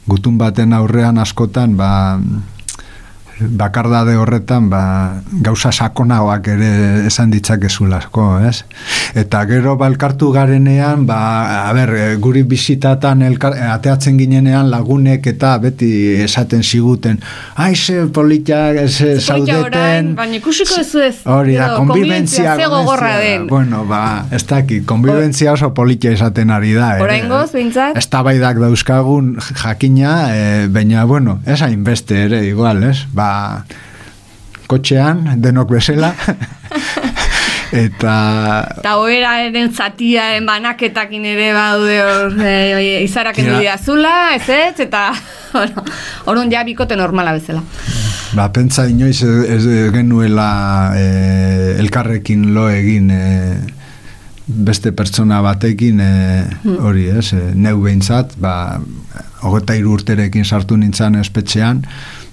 [0.09, 2.19] gutun baten aurrean askotan, ba,
[3.39, 6.71] bakardade horretan ba, gauza sakonagoak ere
[7.07, 8.63] esan ditzakezulazko, ez?
[9.19, 11.19] Eta gero balkartu garenean, ba,
[11.69, 15.89] a ber, e, guri bizitatan elkar, e, ateatzen ginenean lagunek eta beti
[16.23, 17.21] esaten ziguten,
[17.55, 22.57] ai, ze politak, ze zaudeten, baina ikusiko ez ez, Hori da, konbibentzia.
[22.57, 23.47] den.
[23.47, 26.95] Bueno, ba, ez dakit, konbibentzia oso politia izaten ari da.
[26.95, 27.03] ere.
[27.07, 27.97] Oraingoz, behintzat?
[27.99, 33.05] Eztabaidak dauzkagun jakina, e, baina, bueno, ez hainbeste ere, igual, ez?
[33.13, 33.28] Ba,
[34.69, 36.13] kotxean, denok bezala.
[37.85, 38.13] eta
[38.79, 45.09] Eta oheraren zatiaren banaketakin ere baude hor, e, du zula, ez ez, eta
[45.53, 45.83] bueno,
[46.25, 47.63] orduan ja bikote normala bezala.
[48.37, 53.25] Ba, pentsa inoiz ez, ez genuela e, elkarrekin lo egin e,
[54.49, 56.11] beste pertsona batekin e,
[56.81, 58.79] hori ez, e, neu behintzat, ba,
[59.45, 61.83] hogeta hiru urterekin sartu nintzen espetxean,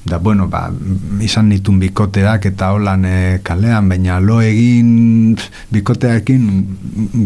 [0.06, 0.68] da, bueno, ba,
[1.20, 3.16] izan nitun bikoteak eta holan e,
[3.46, 5.34] kalean, baina lo egin
[5.74, 6.44] bikoteakin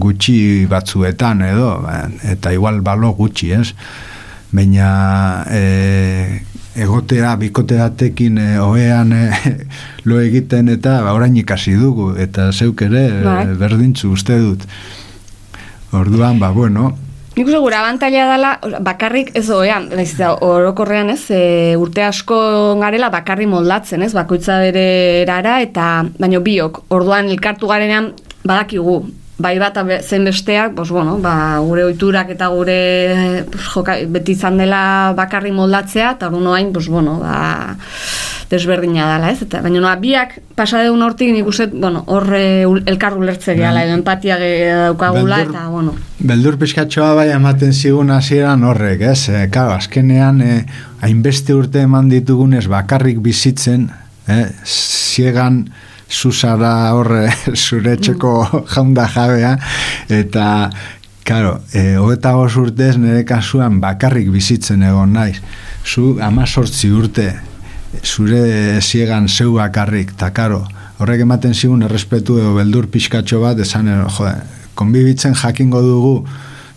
[0.00, 3.68] gutxi batzuetan edo, ba, eta igual balo gutxi, ez?
[4.50, 6.42] baina e,
[6.74, 9.22] egotea bikoteatekin e, ohean e,
[10.08, 14.66] lo egiten eta ba, orain ikasi dugu eta zeuk ere e, berdintzu uste dut
[15.96, 16.92] orduan ba bueno
[17.40, 18.48] Nik uste gure abantaila dela,
[18.85, 21.38] bakarrik ez oean, naiz eta orokorrean ez, e,
[21.81, 22.37] urte asko
[22.76, 24.83] garela bakarri moldatzen, ez, bakoitza bere
[25.22, 25.87] erara, eta
[26.18, 28.11] baino biok, orduan elkartu garenean
[28.44, 28.98] badakigu,
[29.40, 31.32] bai bat zen besteak, pues, bueno, ba,
[31.64, 32.76] gure oiturak eta gure
[33.49, 34.82] pues, joka, beti izan dela
[35.16, 37.72] bakarri moldatzea, eta orduan oain, pues, bueno, ba,
[38.51, 39.42] desberdina dela, ez?
[39.44, 44.38] Eta, baina noa, biak pasadeun hortik nik uste, bueno, horre elkar ulertze gehala, edo empatia
[44.40, 49.28] ge- daukagula, eta, bueno, beldur pizkatxoa bai ematen zigun hasieran horrek, ez?
[49.30, 50.57] E, claro, azkenean e,
[51.07, 53.86] hainbeste urte eman ditugunez bakarrik bizitzen,
[54.26, 55.68] e, ziegan
[56.11, 57.28] zuzara horre
[57.68, 59.57] zure etxeko jaunda jabea,
[60.09, 60.48] eta
[61.30, 65.36] Claro, e, hogeta urtez nire kasuan bakarrik bizitzen egon naiz.
[65.86, 67.28] Zu amazortzi urte
[68.05, 70.62] zure ziegan zeu bakarrik, eta karo,
[70.99, 74.36] horrek ematen zigun errespetu edo beldur pixkatxo bat, esan, eh, jode,
[74.74, 76.14] konbibitzen jakingo dugu,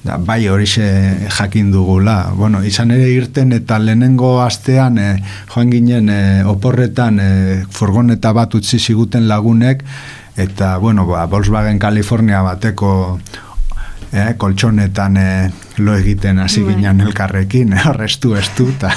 [0.03, 2.33] da, bai horixe jakin dugula.
[2.35, 5.07] Bueno, izan ere irten eta lehenengo astean e,
[5.53, 7.29] joan ginen e, oporretan e,
[7.71, 9.85] furgoneta bat utzi ziguten lagunek,
[10.35, 12.93] eta, bueno, ba, Volkswagen California bateko
[14.13, 16.75] eh, koltsonetan eh, lo egiten hasi Bai.
[16.75, 18.93] ginen elkarrekin, eh, horrestu estu, eta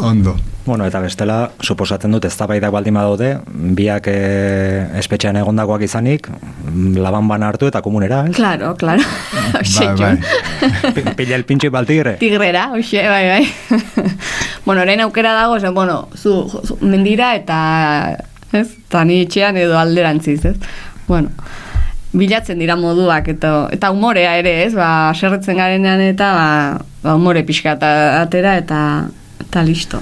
[0.02, 0.36] ondo.
[0.64, 3.38] Bueno, eta bestela, suposatzen dut, ez baldin badaude,
[3.74, 6.28] biak e, espetxean egondakoak izanik,
[6.94, 8.36] laban bana hartu eta komunera, ez?
[8.36, 9.02] Claro, claro.
[9.58, 10.16] Hoxe, Bai,
[11.00, 11.14] bai.
[11.18, 12.16] Pila el pintxo baltigre.
[12.20, 13.80] Tigrera, hoxe, bai, bai.
[14.66, 18.18] bueno, orain aukera dago, zen, bueno, zu, zu mendira eta,
[18.52, 20.56] ez, eta ni etxean edo alderantziz, ez?
[21.08, 21.30] Bueno,
[22.12, 24.76] bilatzen dira moduak eta eta umorea ere, ez?
[24.76, 26.46] Ba, serretzen garenean eta ba,
[27.02, 28.78] ba umore pixka atera eta
[29.42, 30.00] eta listo.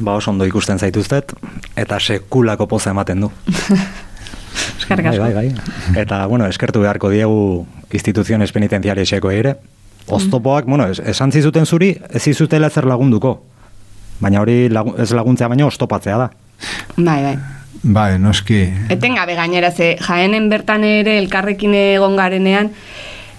[0.00, 1.32] Ba, oso ondo ikusten zaituztet,
[1.76, 3.30] eta sekulako poza ematen du.
[4.80, 5.22] Eskerrik Bai, asko.
[5.24, 6.00] bai, bai.
[6.02, 9.54] Eta, bueno, eskertu beharko diegu instituziones penitentiarieseko ere.
[10.10, 13.36] Oztopoak, bueno, es- esan zizuten zuri, ez zizutela ezer lagunduko.
[14.20, 16.30] Baina hori lagu, ez laguntzea baino oztopatzea da.
[16.96, 17.36] Bai, bai.
[17.82, 18.64] Bai, noski.
[18.92, 22.72] Etengabe gainera ze jaenen bertan ere elkarrekin egon garenean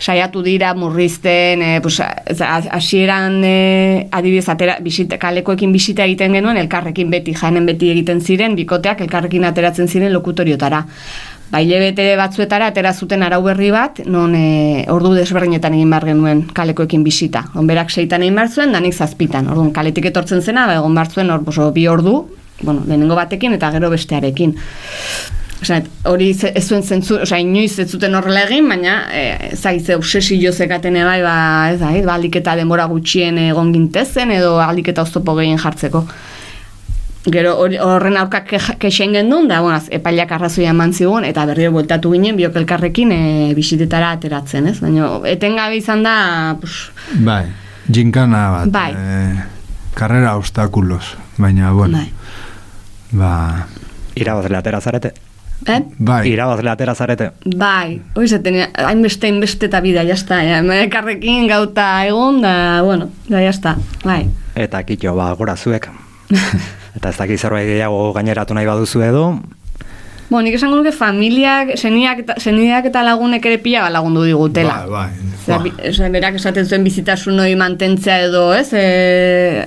[0.01, 7.11] saiatu dira murrizten, e, pues, hasieran e, adibidez atera, bisita, kalekoekin bisita egiten genuen elkarrekin
[7.13, 10.81] beti, jaenen beti egiten ziren, bikoteak elkarrekin ateratzen ziren lokutoriotara.
[11.51, 16.45] Baile bete batzuetara atera zuten arau berri bat, non e, ordu desberdinetan egin behar genuen
[16.55, 17.43] kalekoekin bisita.
[17.59, 19.51] Onberak seitan egin behar zuen, danik zazpitan.
[19.51, 22.23] Orduan, kaletik etortzen zena, ba, egon behar zuen oso bi ordu,
[22.63, 24.55] bueno, lehenengo batekin eta gero bestearekin.
[25.61, 29.93] Osea, hori ze- ez zuen zentzu, osea, inoiz ez zuten horrela egin, baina e, zaize
[29.95, 34.87] obsesio zekaten bai, ba, ez da, ba, alik eta denbora gutxien egon gintezen, edo alik
[34.89, 36.01] eta oztopo gehien jartzeko.
[37.29, 38.41] Gero horren aurka
[38.81, 43.21] kexen gendun, da, bueno, epaileak arrazoia eman zigun, eta berriro bueltatu ginen biok elkarrekin e,
[43.53, 44.79] bisitetara ateratzen, ez?
[44.81, 46.89] Baina etengabe izan da, pues,
[47.21, 47.43] Bai,
[47.93, 48.71] jinkana bat.
[48.73, 48.91] Bai.
[48.97, 49.43] eh,
[49.93, 51.13] karrera obstakulos.
[51.37, 52.09] Baina, bueno, bai.
[53.11, 53.67] ba,
[54.15, 55.13] Irabazle atera zarete.
[55.67, 55.79] Eh?
[55.97, 56.23] bai.
[56.31, 57.31] Irabazle atera zarete.
[57.45, 62.53] Bai, hori zaten, hainbeste, hainbeste eta bida, jazta, ja, elkarrekin gauta egun, da,
[62.85, 64.23] bueno, da, jazta, bai.
[64.55, 65.89] Eta kitxo, ba, gora zuek.
[66.97, 69.25] Eta ez dakit zerbait gehiago gaineratu nahi baduzu edo,
[70.31, 74.77] Bueno, nik esango nuke familiak, seniak eta, seniak eta lagunek ere pila lagundu digutela.
[74.87, 75.27] Bai, bai.
[75.41, 78.69] Osea, bi- osea, berak esaten zuen bizitasun hori mantentzea edo, ez?
[78.77, 78.83] E,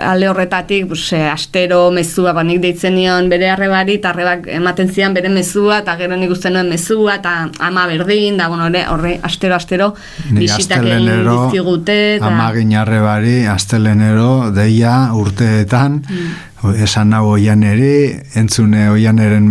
[0.00, 4.88] alde horretatik, pues, e, astero mezua, ba, nik deitzen nion bere arrebari, eta arrebak ematen
[4.94, 9.18] zian bere mezua, eta gero nik uste nuen mezua, eta ama berdin, da, bueno, horre,
[9.26, 9.90] astero, astero,
[10.30, 12.30] Ni bisitak egin dizkigute, eta...
[12.30, 16.53] amagin arrebari, astelenero, deia, urteetan, Mm.
[16.72, 19.48] Esan hau oianeri, entzune oianeren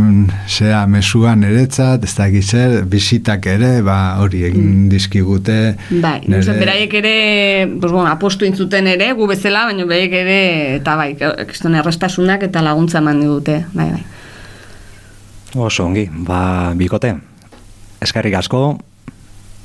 [0.47, 5.57] zea mesuan eretzat, ez dakit zer, bisitak ere, ba, hori egin dizkigute.
[5.89, 6.01] Mm.
[6.03, 6.57] Bai, nire...
[6.59, 7.16] beraiek ere,
[7.80, 10.39] pues, bueno, apostu intzuten ere, gu bezala, baina beraiek ere,
[10.80, 11.11] eta bai,
[11.49, 14.03] kriston errestasunak eta laguntza eman digute, bai, bai.
[15.55, 17.14] oso ongi, ba, bikote.
[18.03, 18.66] Eskerrik asko,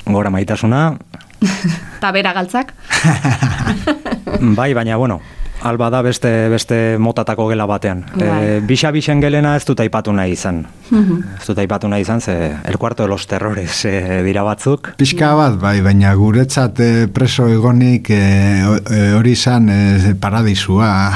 [0.06, 0.92] gora maitasuna,
[1.98, 2.74] Eta bera galtzak?
[4.58, 5.20] bai, baina, bueno,
[5.62, 8.04] alba da beste, beste motatako gela batean.
[8.14, 8.28] Bai.
[8.28, 10.60] E, bisa bixen gelena ez dut aipatu nahi izan.
[10.92, 12.34] ez dut aipatu nahi izan, ze
[12.64, 14.92] el cuarto de los terrores e, dira batzuk.
[14.96, 21.12] Pixka bat, bai, baina guretzat eh, preso egonik eh, ho- eh, hori izan eh, paradisua.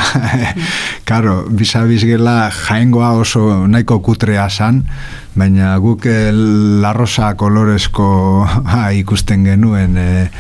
[1.05, 4.83] Karo, bisabiz gela jaengoa oso nahiko kutrea zan,
[5.35, 8.09] baina guk eh, larrosa kolorezko
[8.67, 10.31] ah, ikusten genuen eh,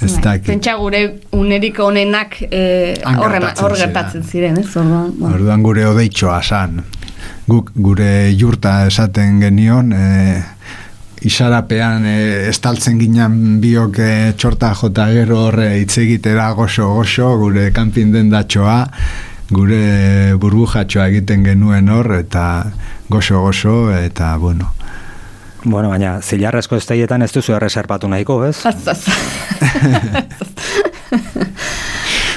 [0.00, 0.22] ez Bai.
[0.22, 0.46] dakit.
[0.46, 4.66] Pentsa gure unerik onenak eh, Han horre- gertatzen hor gertatzen ziren, ez?
[4.76, 5.34] Orduan, bueno.
[5.34, 6.82] Orduan gure odeitxoa zan.
[7.46, 10.42] Guk gure jurta esaten genion, e,
[11.24, 12.16] isarapean e,
[12.50, 18.78] estaltzen ginen biok e, txorta jota gero horre hitz egitera goxo-goxo, gure kanpin dendatxoa,
[19.50, 22.64] gure burbujatxoa egiten genuen hor, eta
[23.10, 24.72] goxo-goxo, eta bueno.
[25.64, 28.58] Bueno, baina zilarrezko esteietan ez duzu erreserpatu nahiko, ez?
[28.66, 29.06] Az, az.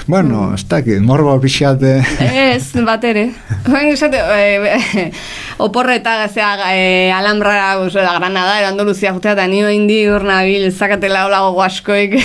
[0.07, 1.97] Bueno, ez dakit, morbo pixate...
[2.23, 3.25] Ez, bat ere.
[3.65, 5.09] Baina esate, e,
[5.59, 10.23] oporre eta zea, e, alhambra, oso, da, Granada, edo Andaluzia jutea, eta nio indi hor
[10.23, 12.15] nabil, zakatela hola gogo askoik.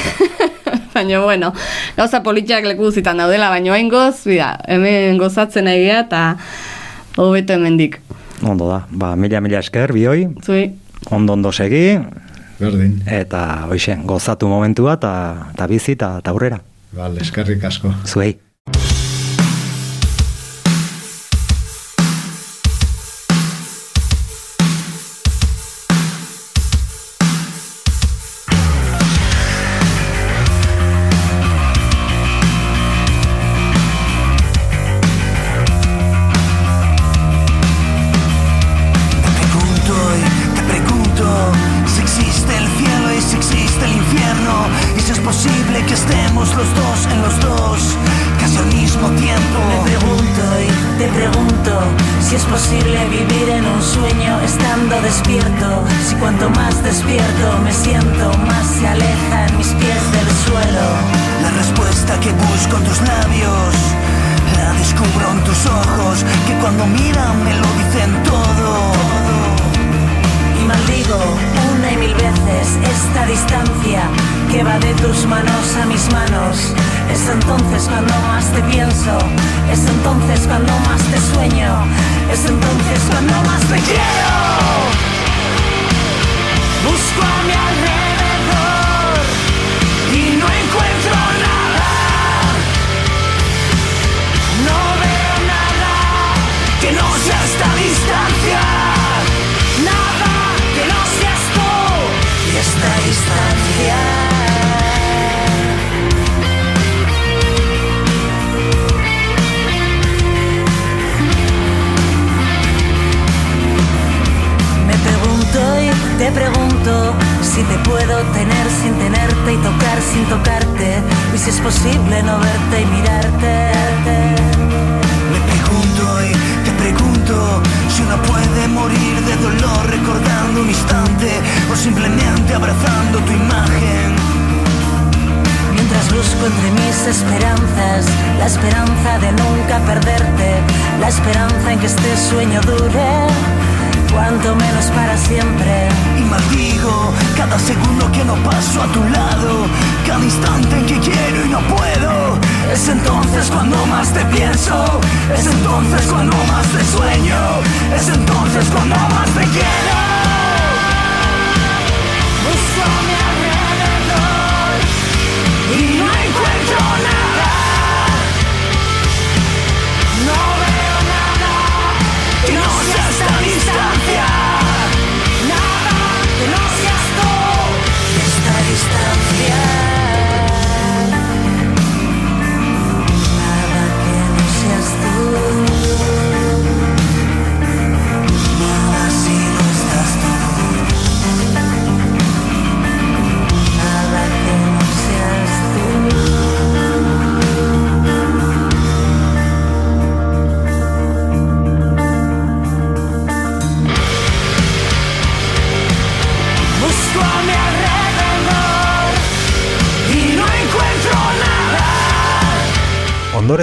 [0.94, 1.50] baina, bueno,
[1.96, 6.22] gauza politxak leku zitan daudela, baina hain goz, bida, hemen gozatzen gea, eta
[7.18, 7.98] hobeto hemendik.
[8.46, 10.68] Ondo da, ba, mila mila esker, bioi, Zui,
[11.11, 11.98] ondo ondo segi,
[12.61, 13.03] Berdin.
[13.07, 15.12] eta hoxe, gozatu momentua, eta
[15.57, 16.61] ta bizi, eta ta aurrera.
[16.92, 17.94] Vale, eskerrik asko.
[18.07, 18.36] Zuei.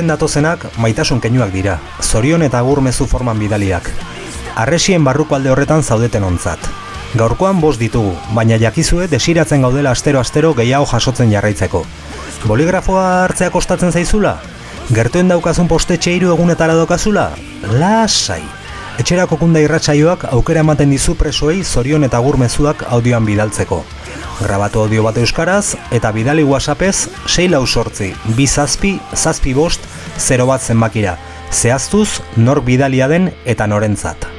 [0.09, 3.89] datozenak maitasun keinuak dira, zorion eta agurmezu forman bidaliak.
[4.59, 6.59] Arresien barruko alde horretan zaudeten ontzat.
[7.17, 11.83] Gaurkoan bos ditugu, baina jakizue desiratzen gaudela astero-astero gehiago jasotzen jarraitzeko.
[12.45, 14.37] Boligrafoa hartzea kostatzen zaizula?
[14.93, 17.29] Gertuen daukazun postetxe hiru egunetara dokazula?
[17.81, 18.41] Lasai!
[18.99, 23.83] Etxerako kunda irratsaioak aukera ematen dizu presoei zorion eta agurmezuak audioan bidaltzeko.
[24.39, 29.83] Grabatu audio bat euskaraz eta bidali whatsappez 6 lau sortzi, bizazpi, zazpi bost,
[30.17, 31.17] 0 bat zenbakira.
[31.51, 34.38] Zehaztuz, nor bidalia den eta norentzat.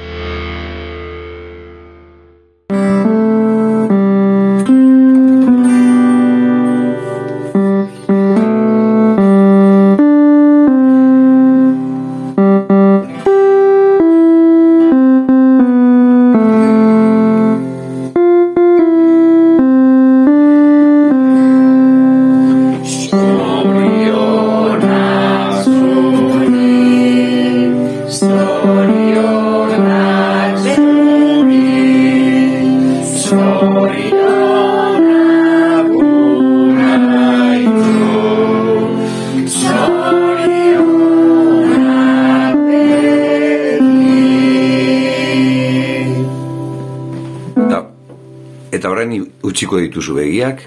[49.60, 50.62] Itxiko dituzu begiak,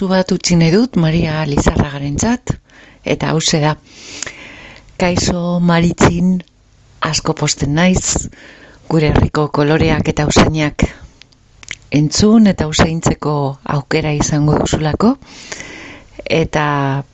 [0.04, 2.52] Mezu bat utzi nahi dut Maria Lizarragarentzat
[3.08, 3.78] eta hause da.
[5.00, 6.42] Kaixo Maritzin
[7.00, 8.28] asko posten naiz
[8.90, 10.84] gure herriko koloreak eta usainak
[11.96, 15.16] entzun eta usaintzeko aukera izango duzulako
[16.26, 17.06] eta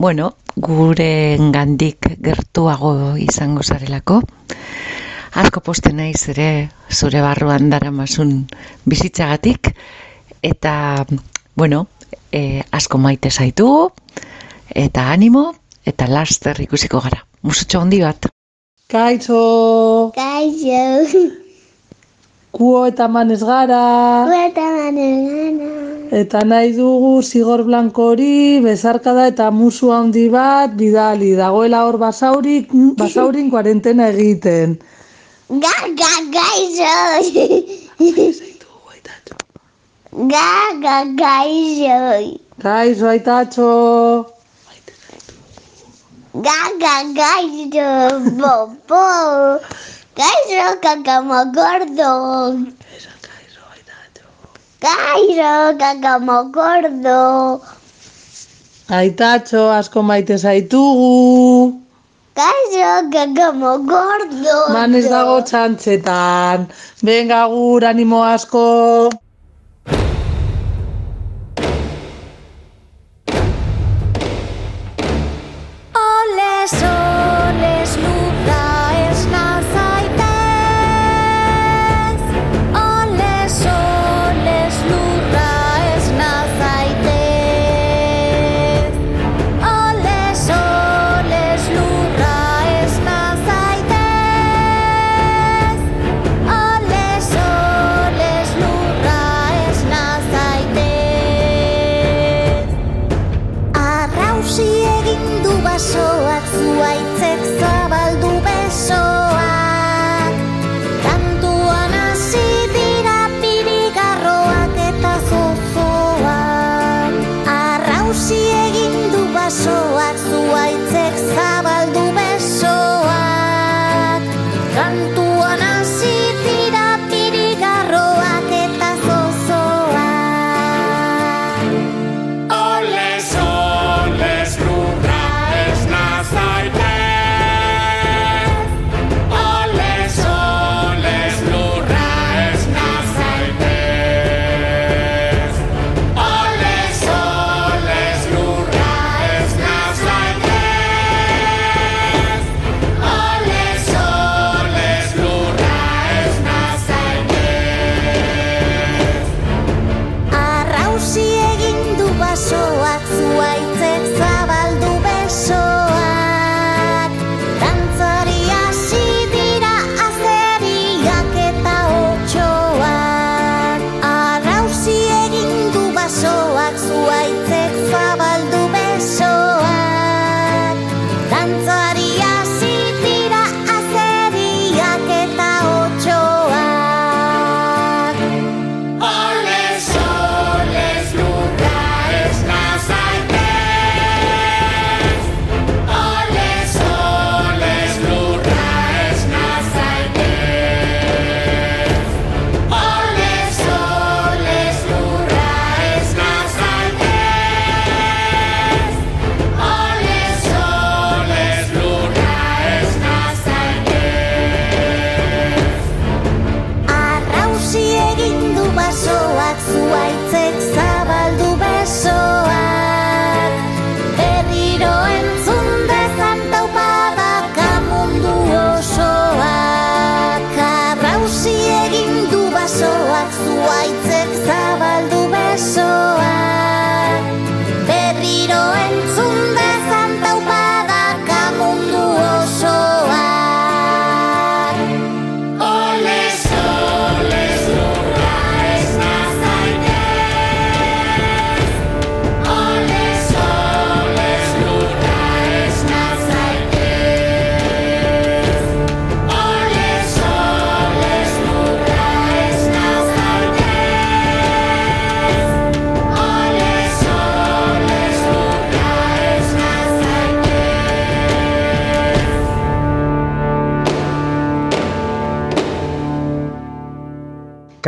[0.00, 4.20] bueno, gure gandik gertuago izango zarelako.
[5.38, 8.48] Asko posten naiz ere zure barruan daramasun
[8.84, 9.76] bizitzagatik
[10.42, 11.06] eta
[11.54, 11.86] bueno,
[12.32, 13.90] e, asko maite zaitu
[14.74, 15.52] eta animo
[15.86, 17.24] eta laster ikusiko gara.
[17.42, 18.26] Musutxo handi bat.
[18.88, 21.22] Kaixo, Kaixo.
[22.52, 23.82] kuo eta manez gara.
[24.28, 25.70] Kueta manegana.
[26.12, 31.32] Eta nahi dugu zigor blanko hori, bezarkada eta musu handi bat bidali.
[31.36, 32.68] Dagoela hor basaurik,
[33.00, 34.78] basaurin kuarentena egiten.
[35.48, 36.94] Ga, ga, gaixo.
[40.12, 42.36] Ga, ga, gaixo.
[42.60, 43.68] Kaixo, aitatxo.
[46.36, 47.88] Ga, ga, gaixo.
[48.36, 49.00] Bo, bo.
[50.14, 52.12] Gaixo, kakamo gordo.
[54.84, 57.62] Gaixo, kakamo gordo.
[58.92, 61.80] Aitatxo, asko maite zaitugu.
[62.36, 64.56] Gaixo, kakamo gordo.
[64.76, 66.68] Manez dago txantxetan.
[67.00, 69.21] Venga, gur, animo asko.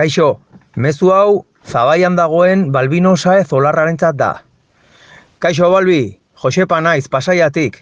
[0.05, 0.34] Kaixo,
[0.76, 4.42] mezu hau zabaian dagoen Balbino Saez olarrarentzat da.
[5.40, 7.78] Kaixo Balbi, Josepa naiz, pasaiatik.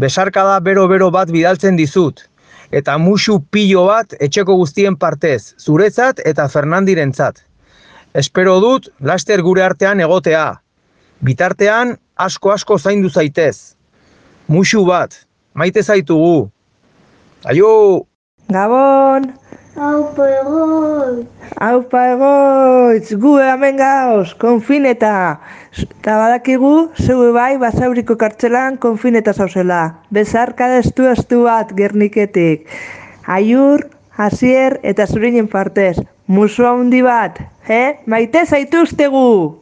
[0.00, 2.22] Besarkada bero-bero bat bidaltzen dizut,
[2.72, 7.44] eta musu pilo bat etxeko guztien partez, zuretzat eta Fernandirentzat.
[8.16, 10.46] Espero dut, laster gure artean egotea.
[11.20, 13.76] Bitartean, asko-asko zaindu zaitez.
[14.48, 15.20] Musu bat,
[15.52, 16.48] maite zaitugu.
[17.44, 17.76] Aio!
[18.48, 19.41] Gabon!
[19.76, 21.28] Aupa egoitz!
[21.56, 23.14] Aupa egoitz!
[23.22, 25.40] Gu hemen gauz, konfineta!
[25.72, 29.80] Eta badakigu, zeu bai basauriko kartzelan konfineta zauzela.
[30.12, 32.68] Bezarka estu estu bat gerniketik.
[33.24, 35.96] Aiur, hasier eta zurinen partez.
[36.28, 37.96] Musu handi bat, eh?
[38.04, 39.61] Maite zaituztegu!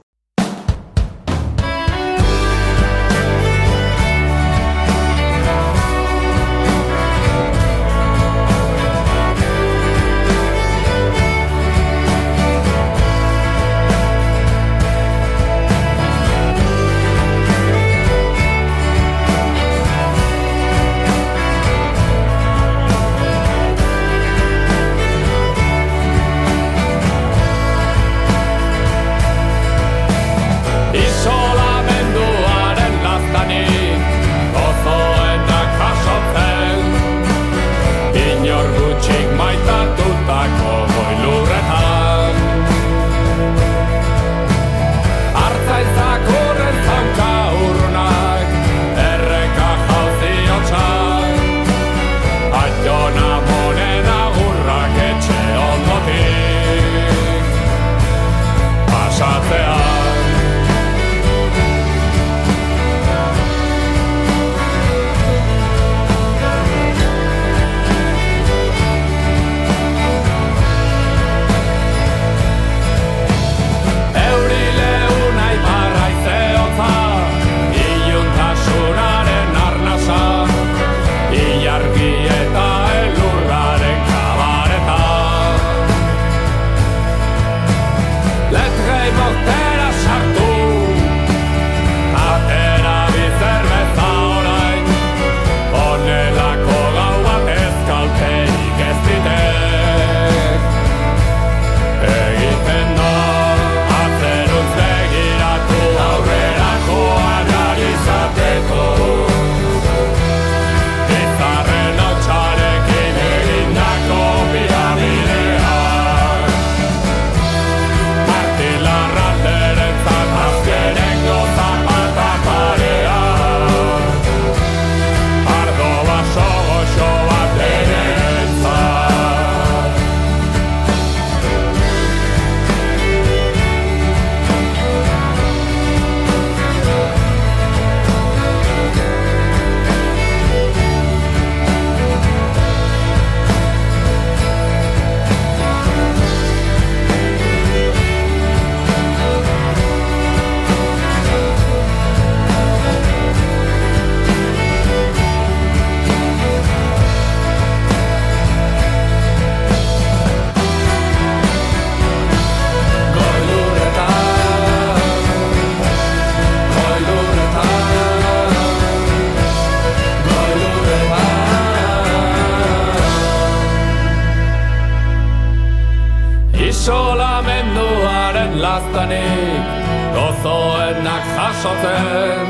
[181.70, 182.48] Jasotzen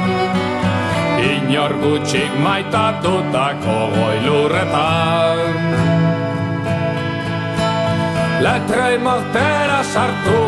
[1.21, 5.39] Inor gutxik maitatutako goilurretan.
[8.41, 10.45] Letrei mortera sartu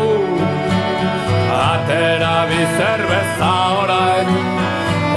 [1.53, 3.53] Atera bizerbeza
[3.83, 4.29] orain.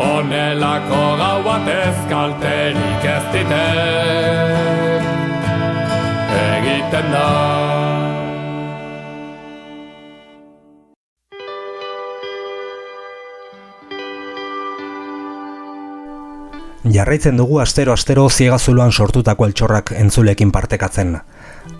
[0.00, 5.04] Honelako gau bat ezkalterik ez ditek
[6.36, 8.05] Egiten da
[16.96, 21.10] Jarraitzen dugu astero-astero ziegazuloan sortutako altxorrak entzulekin partekatzen.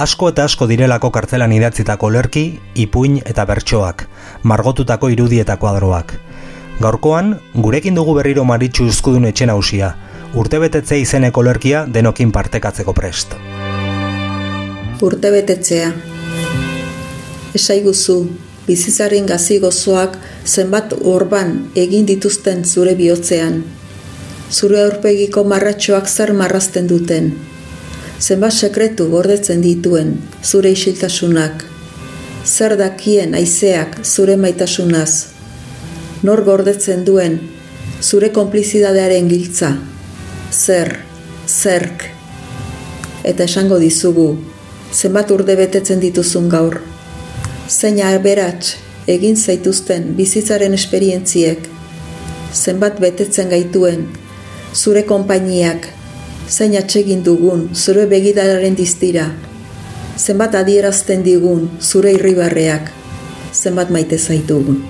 [0.02, 2.42] Asko eta asko direlako kartzelan idatzitako lerki,
[2.82, 4.04] ipuin eta bertsoak,
[4.42, 6.12] margotutako irudietako adroak.
[6.82, 9.94] Gaurkoan, gurekin dugu berriro maritxu uzkudun etxen hausia,
[10.34, 13.38] urtebetetze izeneko lerkia denokin partekatzeko prest.
[15.06, 15.94] Urtebetetzea.
[17.56, 18.18] Esaiguzu,
[18.68, 21.56] bizizaren gazi gozoak zenbat orban
[21.86, 23.62] egin dituzten zure bihotzean.
[24.50, 27.32] Zure aurpegiko marratxoak zer marrazten duten.
[28.20, 31.64] Zenbat sekretu gordetzen dituen zure isiltasunak.
[32.46, 35.26] Zer dakien aizeak zure maitasunaz?
[36.22, 37.40] Nor gordetzen duen
[38.00, 39.72] zure konplizidadearen giltza?
[40.52, 40.92] Zer,
[41.48, 42.04] zerk?
[43.26, 44.28] Eta esango dizugu,
[44.92, 46.78] zenbat urde betetzen dituzun gaur.
[47.68, 48.76] Zein aberats
[49.10, 51.66] egin zaituzten bizitzaren esperientziek,
[52.54, 54.06] zenbat betetzen gaituen,
[54.76, 55.88] zure konpainiak,
[56.48, 59.30] zein atsegin dugun zure begidararen diztira,
[60.20, 62.90] zenbat adierazten digun zure irribarreak,
[63.52, 64.82] zenbat maite zaitugun.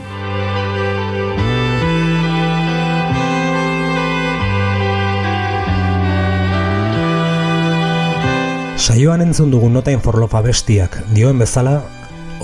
[8.87, 11.77] Saioan entzun dugun notain forlofa bestiak dioen bezala,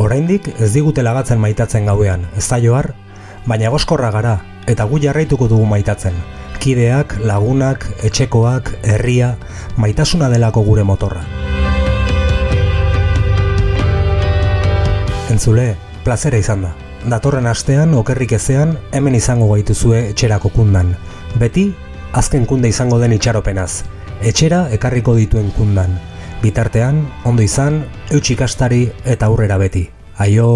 [0.02, 2.92] oraindik ez digute lagatzen maitatzen gauean, ez da joar,
[3.46, 6.14] baina goskorra gara, eta gu jarraituko dugu maitatzen.
[6.62, 9.32] Kideak, lagunak, etxekoak, herria,
[9.82, 11.24] maitasuna delako gure motorra.
[15.34, 15.72] Entzule,
[16.06, 16.70] plazera izan da.
[17.10, 20.94] Datorren astean, okerrik ezean, hemen izango gaituzue etxerako kundan.
[21.42, 21.72] Beti,
[22.14, 23.82] azken kunde izango den itxaropenaz.
[24.22, 25.98] Etxera ekarriko dituen kundan.
[26.46, 27.82] Bitartean, ondo izan,
[28.14, 29.88] eutxikastari eta aurrera beti.
[30.22, 30.52] Aio...